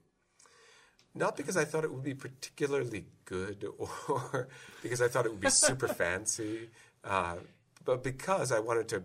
[1.13, 3.65] Not because I thought it would be particularly good
[4.07, 4.47] or
[4.81, 6.69] because I thought it would be super fancy,
[7.03, 7.37] uh,
[7.83, 9.03] but because I wanted to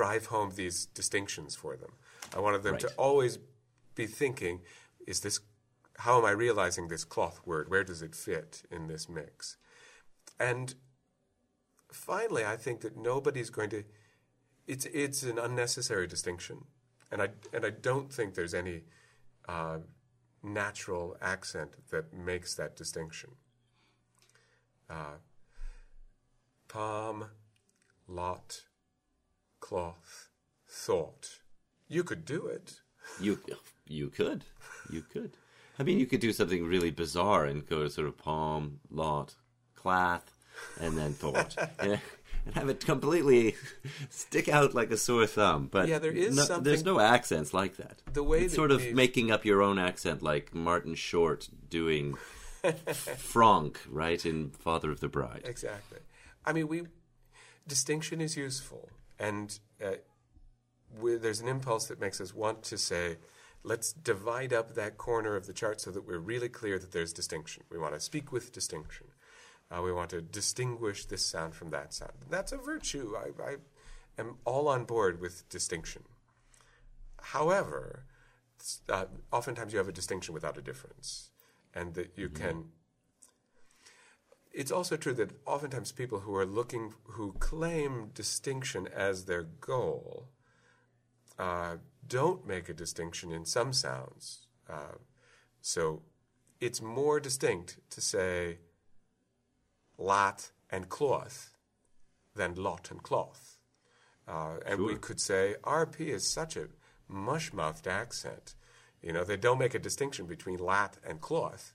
[0.00, 1.92] drive home these distinctions for them.
[2.36, 3.38] I wanted them to always
[3.94, 4.60] be thinking,
[5.06, 5.40] is this,
[6.04, 7.70] how am I realizing this cloth word?
[7.70, 9.56] Where does it fit in this mix?
[10.38, 10.74] And
[11.90, 13.84] finally, I think that nobody's going to.
[14.66, 16.64] It's it's an unnecessary distinction,
[17.10, 18.82] and I and I don't think there's any
[19.48, 19.78] uh,
[20.42, 23.30] natural accent that makes that distinction.
[24.90, 25.18] Uh,
[26.68, 27.30] palm,
[28.08, 28.65] lot,
[29.60, 30.28] cloth,
[30.68, 31.40] thought.
[31.88, 32.80] You could do it.
[33.20, 33.38] You
[33.86, 34.44] you could
[34.90, 35.32] you could.
[35.78, 39.34] I mean, you could do something really bizarre and go to sort of palm, lot,
[39.74, 40.32] cloth,
[40.80, 42.00] and then thought, and
[42.54, 43.54] have it completely
[44.08, 45.68] stick out like a sore thumb.
[45.70, 48.00] But Yeah, there is no, something- There's no accents like that.
[48.12, 51.48] The way it's that sort of we've- making up your own accent, like Martin Short
[51.68, 52.14] doing
[53.16, 55.42] Franck, right in Father of the Bride.
[55.44, 55.98] Exactly.
[56.44, 56.84] I mean, we
[57.68, 58.88] distinction is useful,
[59.18, 59.96] and uh,
[61.02, 63.16] there's an impulse that makes us want to say,
[63.62, 67.12] let's divide up that corner of the chart so that we're really clear that there's
[67.12, 67.64] distinction.
[67.70, 69.06] We want to speak with distinction.
[69.70, 72.12] Uh, we want to distinguish this sound from that sound.
[72.30, 73.14] That's a virtue.
[73.16, 73.56] I, I
[74.18, 76.04] am all on board with distinction.
[77.20, 78.04] However,
[78.88, 81.30] uh, oftentimes you have a distinction without a difference,
[81.74, 82.66] and that you can
[84.56, 90.28] it's also true that oftentimes people who are looking, who claim distinction as their goal,
[91.38, 91.76] uh,
[92.08, 94.46] don't make a distinction in some sounds.
[94.66, 94.96] Uh,
[95.60, 96.00] so
[96.58, 98.56] it's more distinct to say
[99.98, 101.50] lot and cloth
[102.34, 103.58] than lot and cloth.
[104.26, 106.68] Uh, and we could say RP is such a
[107.08, 108.54] mush mouthed accent.
[109.02, 111.74] You know, they don't make a distinction between lat and cloth.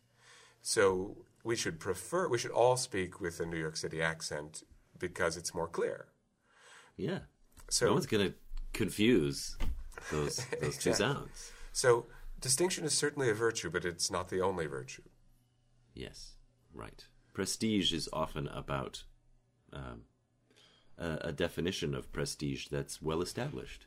[0.63, 4.63] So we should prefer, we should all speak with a New York City accent
[4.99, 6.07] because it's more clear.
[6.97, 7.19] Yeah.
[7.69, 8.33] So, no one's going to
[8.73, 9.57] confuse
[10.11, 10.93] those those two Exactly.
[10.93, 11.51] sounds.
[11.71, 12.05] so
[12.39, 15.03] distinction is certainly a virtue, but it's not the only virtue.
[15.93, 16.35] Yes,
[16.73, 17.05] right.
[17.33, 19.03] Prestige is often about
[19.73, 20.03] um,
[20.97, 23.85] a, a definition of prestige that's well established.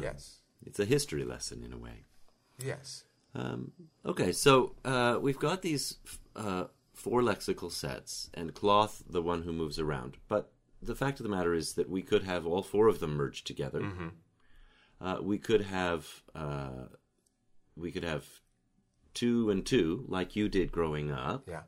[0.00, 0.36] yes.
[0.66, 2.04] It's a history lesson in a way.
[2.62, 3.04] Yes.
[3.34, 3.72] Um,
[4.04, 5.96] okay, so uh, we've got these
[6.34, 10.16] uh, four lexical sets, and cloth, the one who moves around.
[10.28, 10.52] But
[10.82, 13.46] the fact of the matter is that we could have all four of them merged
[13.46, 13.80] together.
[15.00, 16.86] Uh, we could have uh,
[17.76, 18.26] we could have
[19.14, 21.48] two and two, like you did growing up.
[21.48, 21.62] Yeah.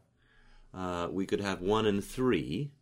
[0.75, 2.73] Uh, we could have one and three,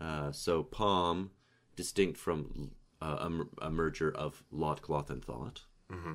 [0.00, 1.30] uh, so palm
[1.76, 3.28] distinct from uh,
[3.60, 5.62] a, a merger of lot, cloth, and thought.
[5.90, 6.14] Hmm.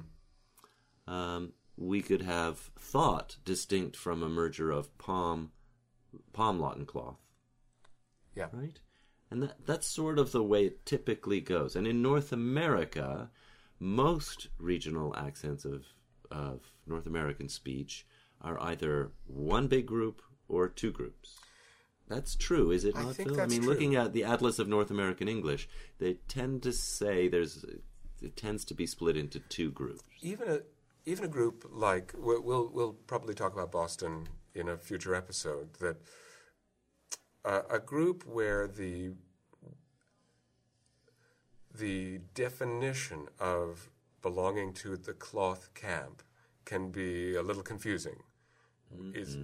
[1.08, 5.52] Um, we could have thought distinct from a merger of palm,
[6.34, 7.20] palm, lot, and cloth.
[8.36, 8.48] Yeah.
[8.52, 8.80] Right,
[9.32, 11.76] and that that's sort of the way it typically goes.
[11.76, 13.30] And in North America,
[13.80, 15.86] most regional accents of
[16.30, 18.06] of North American speech
[18.42, 21.38] are either one big group or two groups.
[22.08, 23.42] That's true, is it I not, think Phil?
[23.42, 23.70] I mean, true.
[23.70, 25.68] looking at the Atlas of North American English,
[26.00, 27.66] they tend to say there's
[28.22, 30.04] it tends to be split into two groups.
[30.22, 30.60] Even a
[31.08, 35.74] even a group like we'll we'll, we'll probably talk about Boston in a future episode.
[35.80, 35.98] That
[37.46, 39.14] uh, a group where the
[41.74, 43.90] the definition of
[44.22, 46.24] belonging to the cloth camp
[46.66, 48.24] can be a little confusing.
[49.14, 49.38] Is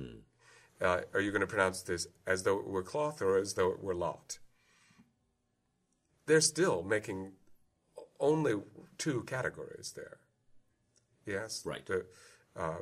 [0.82, 3.72] uh, are you going to pronounce this as though it were cloth or as though
[3.72, 4.40] it were lot?
[6.26, 7.34] They're still making
[8.20, 8.56] only
[8.98, 10.20] two categories there.
[11.26, 11.86] Yes, Right.
[11.86, 12.06] The,
[12.56, 12.82] uh,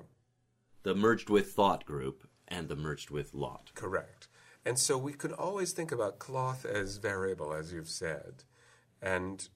[0.83, 3.71] The merged with thought group and the merged with lot.
[3.75, 4.27] correct.
[4.65, 8.43] And so we can always think about cloth as variable, as you've said.
[9.01, 9.47] And,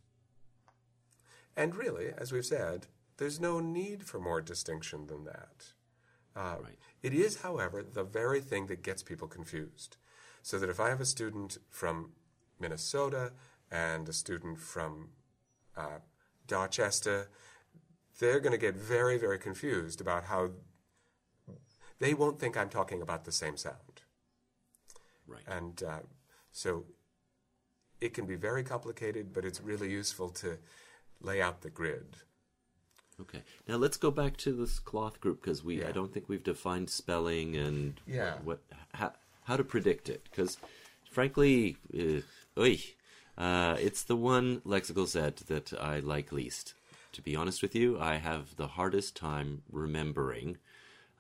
[1.56, 2.88] and really, as we've said,
[3.18, 5.74] there's no need for more distinction than that.
[6.36, 6.78] Uh, Right.
[7.02, 9.98] It is, however, the very thing that gets people confused.
[10.42, 12.12] So that if I have a student from
[12.60, 13.34] Minnesota
[13.72, 15.10] and a student from
[15.78, 16.00] uh,
[16.48, 17.30] Dorchester,
[18.20, 20.52] they're going to get very, very confused about how
[22.00, 24.02] they won't think I'm talking about the same sound.
[25.28, 25.44] Right.
[25.48, 26.00] And uh,
[26.52, 26.86] so
[28.02, 30.58] it can be very complicated, but it's really useful to
[31.22, 32.18] lay out the grid.
[33.20, 33.42] Okay.
[33.68, 35.88] Now let's go back to this cloth group because we yeah.
[35.88, 38.36] I don't think we've defined spelling and Yeah.
[38.44, 38.60] what
[38.94, 39.14] how,
[39.44, 40.58] how to predict it because
[41.10, 42.22] frankly, uh,
[42.60, 42.80] oy,
[43.38, 46.74] uh, it's the one lexical set that I like least.
[47.16, 50.58] To be honest with you, I have the hardest time remembering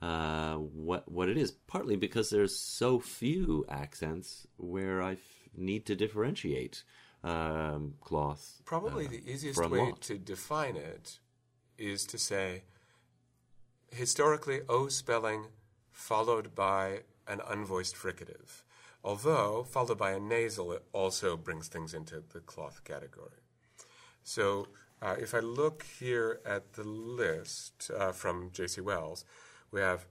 [0.01, 1.51] uh, what what it is.
[1.51, 5.19] Partly because there's so few accents where I f-
[5.55, 6.83] need to differentiate
[7.23, 8.61] um, cloth.
[8.65, 10.01] Probably uh, the easiest way lot.
[10.01, 11.19] to define it
[11.77, 12.63] is to say
[13.89, 15.45] historically O spelling
[15.93, 18.63] followed by an unvoiced fricative.
[19.01, 23.39] Although followed by a nasal, it also brings things into the cloth category.
[24.25, 24.67] So
[25.05, 28.81] uh, if I look here at the list uh, from J.C.
[28.81, 29.23] Wells,
[29.69, 30.07] we have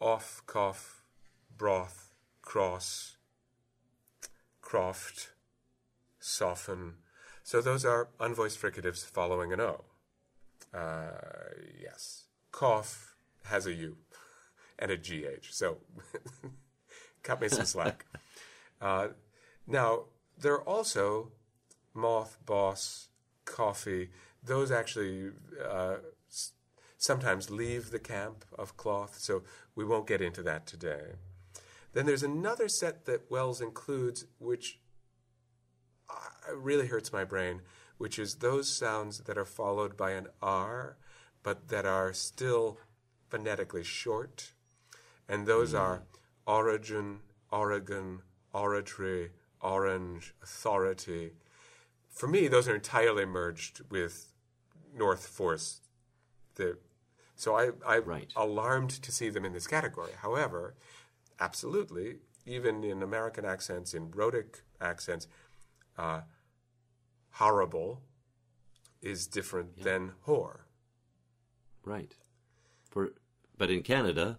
[0.00, 1.02] off, cough,
[1.58, 3.16] broth, cross,
[4.60, 5.32] croft,
[6.20, 6.94] soften.
[7.42, 9.84] So those are unvoiced fricatives following an O.
[10.72, 11.10] Uh,
[11.82, 12.26] yes.
[12.52, 13.16] Cough
[13.46, 13.96] has a U
[14.78, 15.50] and a GH.
[15.50, 15.78] So
[17.24, 18.06] cut me some slack.
[18.80, 19.08] Uh,
[19.66, 20.04] now,
[20.38, 21.32] there are also
[21.94, 23.08] moth, boss,
[23.44, 24.10] coffee.
[24.42, 25.30] Those actually
[25.62, 25.96] uh,
[26.28, 26.52] s-
[26.96, 29.42] sometimes leave the camp of cloth, so
[29.74, 31.12] we won't get into that today.
[31.92, 34.80] Then there's another set that Wells includes, which
[36.08, 37.62] uh, really hurts my brain,
[37.98, 40.96] which is those sounds that are followed by an R,
[41.42, 42.78] but that are still
[43.28, 44.52] phonetically short.
[45.28, 46.02] And those are
[46.46, 47.20] origin,
[47.52, 48.22] Oregon,
[48.52, 49.30] oratory,
[49.60, 51.32] orange, authority.
[52.20, 54.34] For me, those are entirely merged with
[54.94, 55.80] North Force.
[56.56, 56.76] The,
[57.34, 58.30] so I, I'm Right.
[58.36, 60.12] alarmed to see them in this category.
[60.20, 60.74] However,
[61.40, 65.28] absolutely, even in American accents, in rhotic accents,
[65.96, 66.20] uh,
[67.30, 68.02] horrible
[69.00, 70.64] is different than whore.
[71.86, 72.14] Right.
[72.90, 73.14] For
[73.56, 74.38] but in Canada,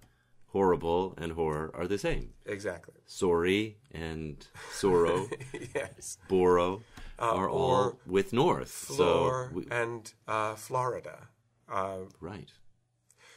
[0.49, 2.33] horrible and horror are the same.
[2.45, 3.01] Exactly.
[3.07, 5.27] Sorry and sorrow,
[5.73, 6.19] yes.
[6.29, 6.83] boro
[7.21, 8.69] are all or with north.
[8.69, 11.27] Floor so we, and uh, Florida.
[11.69, 12.51] Uh, right.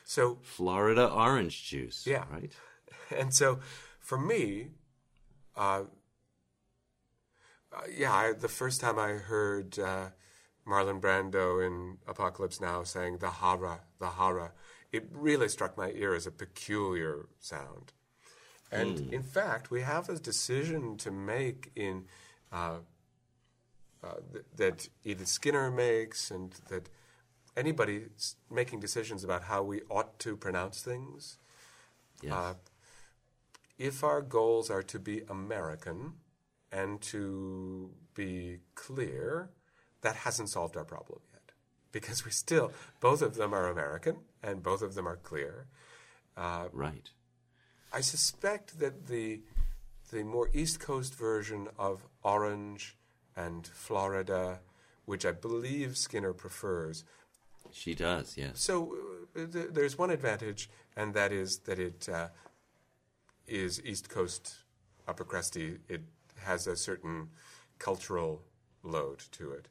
[0.05, 2.06] so Florida orange juice.
[2.06, 2.24] Yeah.
[2.31, 2.52] Right.
[3.16, 3.61] and so
[4.01, 4.69] for me,
[5.56, 5.85] uh,
[7.73, 10.09] uh, yeah, I, the first time I heard uh,
[10.66, 14.52] Marlon Brando in Apocalypse Now saying the hara, the hara,
[14.93, 17.93] it really struck my ear as a peculiar sound.
[18.70, 22.06] And in fact, we have a decision to make in
[22.51, 22.78] uh,
[24.05, 26.89] uh, th- that Edith Skinner makes, and that
[27.56, 28.06] anybody
[28.51, 31.39] making decisions about how we ought to pronounce things
[32.22, 32.32] Yes.
[32.32, 32.55] uh,
[33.78, 36.14] if our goals are to be American
[36.72, 39.51] and to be clear,
[40.01, 41.52] that hasn't solved our problem yet.
[41.93, 45.66] Because we still, both of them are American and both of them are clear.
[46.36, 47.10] right.
[47.93, 49.43] I suspect that the,
[50.10, 52.97] the more East Coast version of Orange
[53.36, 54.61] and Florida,
[55.05, 57.05] which I believe Skinner prefers,
[57.73, 58.36] She does.
[58.36, 58.61] Yes.
[58.61, 58.97] So
[59.36, 62.28] uh, th- there's one advantage, and that is that it uh,
[63.47, 64.55] is East Coast
[65.09, 65.78] upper crusty.
[65.89, 66.02] It
[66.44, 67.31] has a certain
[67.78, 68.43] cultural
[68.82, 69.69] load to it.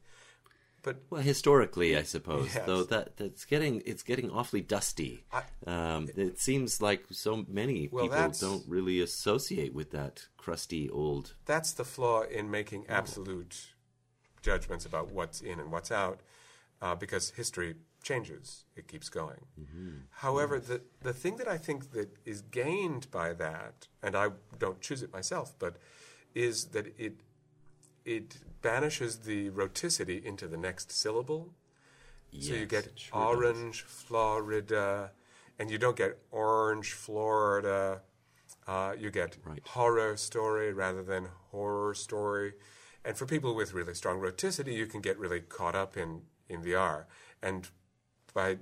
[0.84, 2.66] But Well, historically, I suppose, Yes.
[2.66, 5.24] though that that's getting it's getting awfully dusty.
[5.32, 10.88] I- um, it seems like so many Well, people don't really associate with that crusty
[10.90, 11.34] old.
[11.46, 13.74] that's the flaw in making absolute
[14.42, 16.20] judgments about what's in and what's out,
[16.82, 19.46] uh, because history changes; it keeps going.
[20.24, 24.80] However, the the thing that I think that is gained by that, and I don't
[24.82, 25.78] choose it myself, but
[26.34, 27.20] is that it
[28.04, 31.52] it banishes the rhoticity into the next syllable.
[32.40, 33.36] So you get sure does.
[33.36, 35.12] orange, Florida,
[35.58, 38.00] and you don't get orange, Florida.
[38.66, 39.60] Uh, you get Right.
[39.66, 42.54] horror story rather than horror story.
[43.04, 46.62] And for people with really strong rhoticity, you can get really caught up in, in
[46.62, 47.06] the R.
[47.42, 47.68] And
[48.32, 48.58] by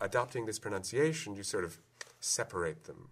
[0.00, 1.78] adopting this pronunciation, you sort of
[2.20, 3.08] separate them.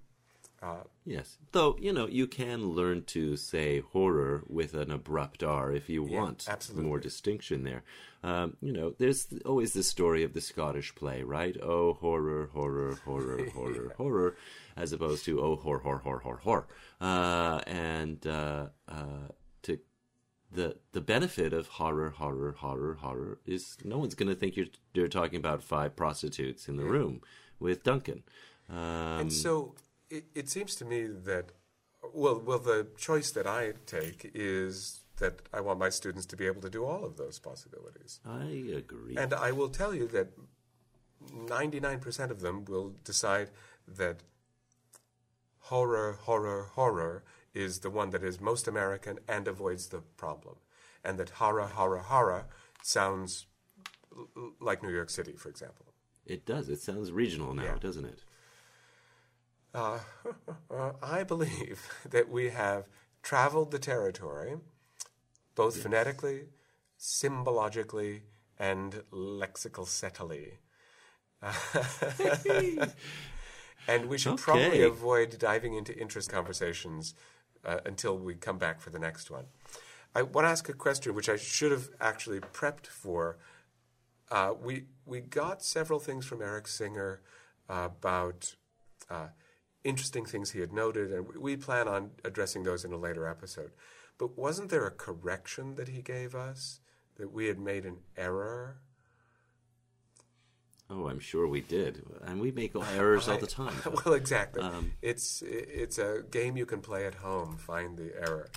[0.64, 5.70] Uh, yes, though you know you can learn to say horror with an abrupt R
[5.72, 6.86] if you Yeah, want absolutely.
[6.88, 7.82] more distinction there.
[8.22, 11.56] Um, you know, there's always the story of the Scottish play, right?
[11.62, 14.36] Oh, horror, horror, horror, horror, horror,
[14.76, 16.66] as opposed to oh, horror, horror, horror, horror, horror.
[17.00, 19.28] Uh, and uh, uh,
[19.64, 19.78] to
[20.50, 24.72] the the benefit of horror, horror, horror, horror is no one's going to think you're
[24.94, 27.20] you're talking about five prostitutes in the room
[27.60, 28.22] with Duncan.
[28.70, 29.74] Um, And so
[30.16, 31.46] it, it seems to me that,
[32.12, 36.46] well, well, the choice that I take is that I want my students to be
[36.46, 38.20] able to do all of those possibilities.
[38.24, 38.44] I
[38.76, 39.16] agree.
[39.16, 40.28] And I will tell you that
[41.32, 43.50] 99% of them will decide
[43.86, 44.22] that
[45.70, 47.24] horror, horror, horror
[47.54, 50.56] is the one that is most American and avoids the problem.
[51.04, 52.46] And that horror, horror, horror
[52.82, 53.46] sounds
[54.16, 55.86] l- like New York City, for example.
[56.26, 56.68] It does.
[56.68, 57.78] It sounds regional now, Yeah.
[57.78, 58.20] doesn't it?
[59.74, 59.98] Uh,
[61.02, 62.86] I believe that we have
[63.22, 64.56] traveled the territory,
[65.54, 66.48] both phonetically,
[66.96, 68.22] symbologically,
[68.58, 70.58] and lexical settily.
[73.88, 77.14] and we should probably avoid diving into interest conversations
[77.64, 79.44] uh, until we come back for the next one.
[80.14, 83.36] I want to ask a question which I should have actually prepped for.
[84.30, 87.20] Uh, we we got several things from Eric Singer
[87.68, 88.54] uh, about
[89.10, 89.28] uh,
[89.84, 93.72] interesting things he had noted, and we- plan on addressing those in a later episode.
[94.18, 96.80] But wasn't there a correction that he gave us
[97.16, 98.78] that we had made an error?
[100.90, 103.74] Oh, I'm sure we did, and we make errors all the time.
[104.04, 104.62] well, exactly.
[104.62, 107.56] Um, it's it's a game you can play at home.
[107.56, 108.50] Find the error.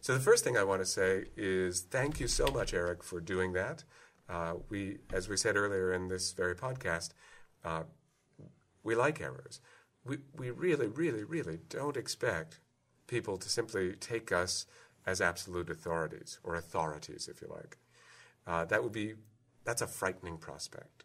[0.00, 3.20] So the first thing I want to say is thank you so much, Eric, for
[3.20, 3.84] doing that.
[4.28, 7.10] Uh, we, as we said earlier in this very podcast,
[7.64, 7.84] uh,
[8.82, 9.60] we like errors.
[10.08, 12.60] We we really, really, really don't expect
[13.06, 14.66] people to simply take us
[15.06, 17.78] as absolute authorities or authorities, if you like.
[18.46, 19.14] Uh, that would be
[19.64, 21.04] that's a frightening prospect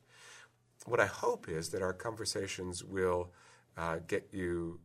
[0.86, 3.32] what I hope is that our conversations will
[3.78, 4.80] uh, get you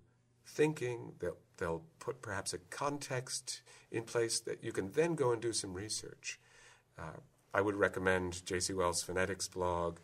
[0.46, 1.12] thinking.
[1.18, 5.52] They'll, they'll put perhaps a context in place that you can then go and do
[5.52, 6.38] some research.
[6.98, 7.18] Uh,
[7.52, 8.72] I would recommend J.C.
[8.74, 9.98] Wells' phonetics blog.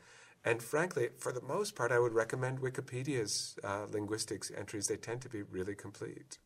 [0.44, 4.88] And frankly, for the most part, I would recommend Wikipedia's uh, linguistics entries.
[4.88, 6.38] They tend to be really complete.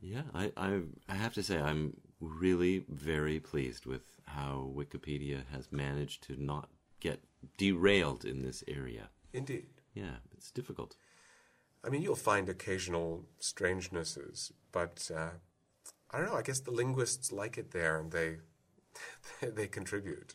[0.00, 5.70] Yeah, I, I, I have to say I'm really very pleased with how Wikipedia has
[5.70, 6.68] managed to not
[7.00, 7.22] get
[7.56, 9.08] derailed in this area.
[9.32, 9.68] Indeed.
[9.94, 10.96] Yeah, it's difficult.
[11.84, 15.30] I mean, you'll find occasional strangenesses, but uh,
[16.10, 16.36] I don't know.
[16.36, 18.38] I guess the linguists like it there, and they
[19.40, 20.34] they contribute.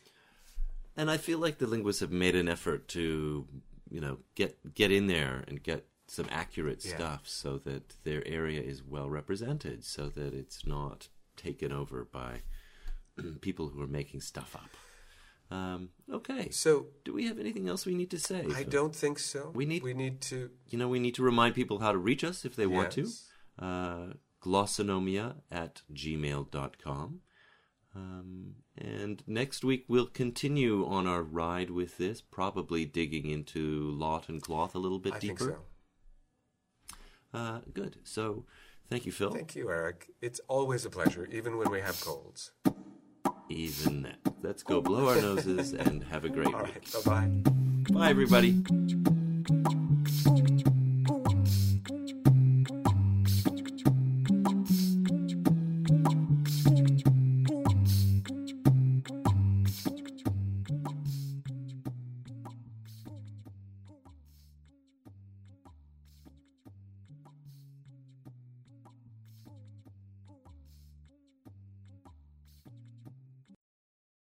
[0.96, 3.46] And I feel like the linguists have made an effort to,
[3.90, 6.94] you know, get get in there and get some accurate Yeah.
[6.96, 12.42] stuff so that their area is well represented, so that it's not taken over by
[13.40, 14.70] people who are making stuff up.
[15.56, 16.50] Um, okay.
[16.50, 18.46] So Do we have anything else we need to say?
[18.54, 19.50] I don't think so.
[19.54, 22.24] We need- we need to You know, we need to remind people how to reach
[22.24, 23.06] us if they want to.
[23.58, 27.20] Uh, glossonomia at gmail.com.
[27.94, 34.28] Um, and next week we'll continue on our ride with this, probably digging into lot
[34.28, 35.36] and cloth a little bit I deeper.
[35.44, 35.58] think
[37.32, 37.38] so.
[37.38, 37.96] Uh, good.
[38.04, 38.44] So,
[38.88, 39.30] thank you, Phil.
[39.32, 40.08] Thank you, Eric.
[40.20, 42.52] It's always a pleasure, even when we have colds.
[43.48, 44.18] Even that.
[44.42, 46.74] Let's go blow our noses and have a great All week.
[46.74, 47.04] right.
[47.04, 47.92] Bye bye.
[47.92, 48.62] Bye, everybody.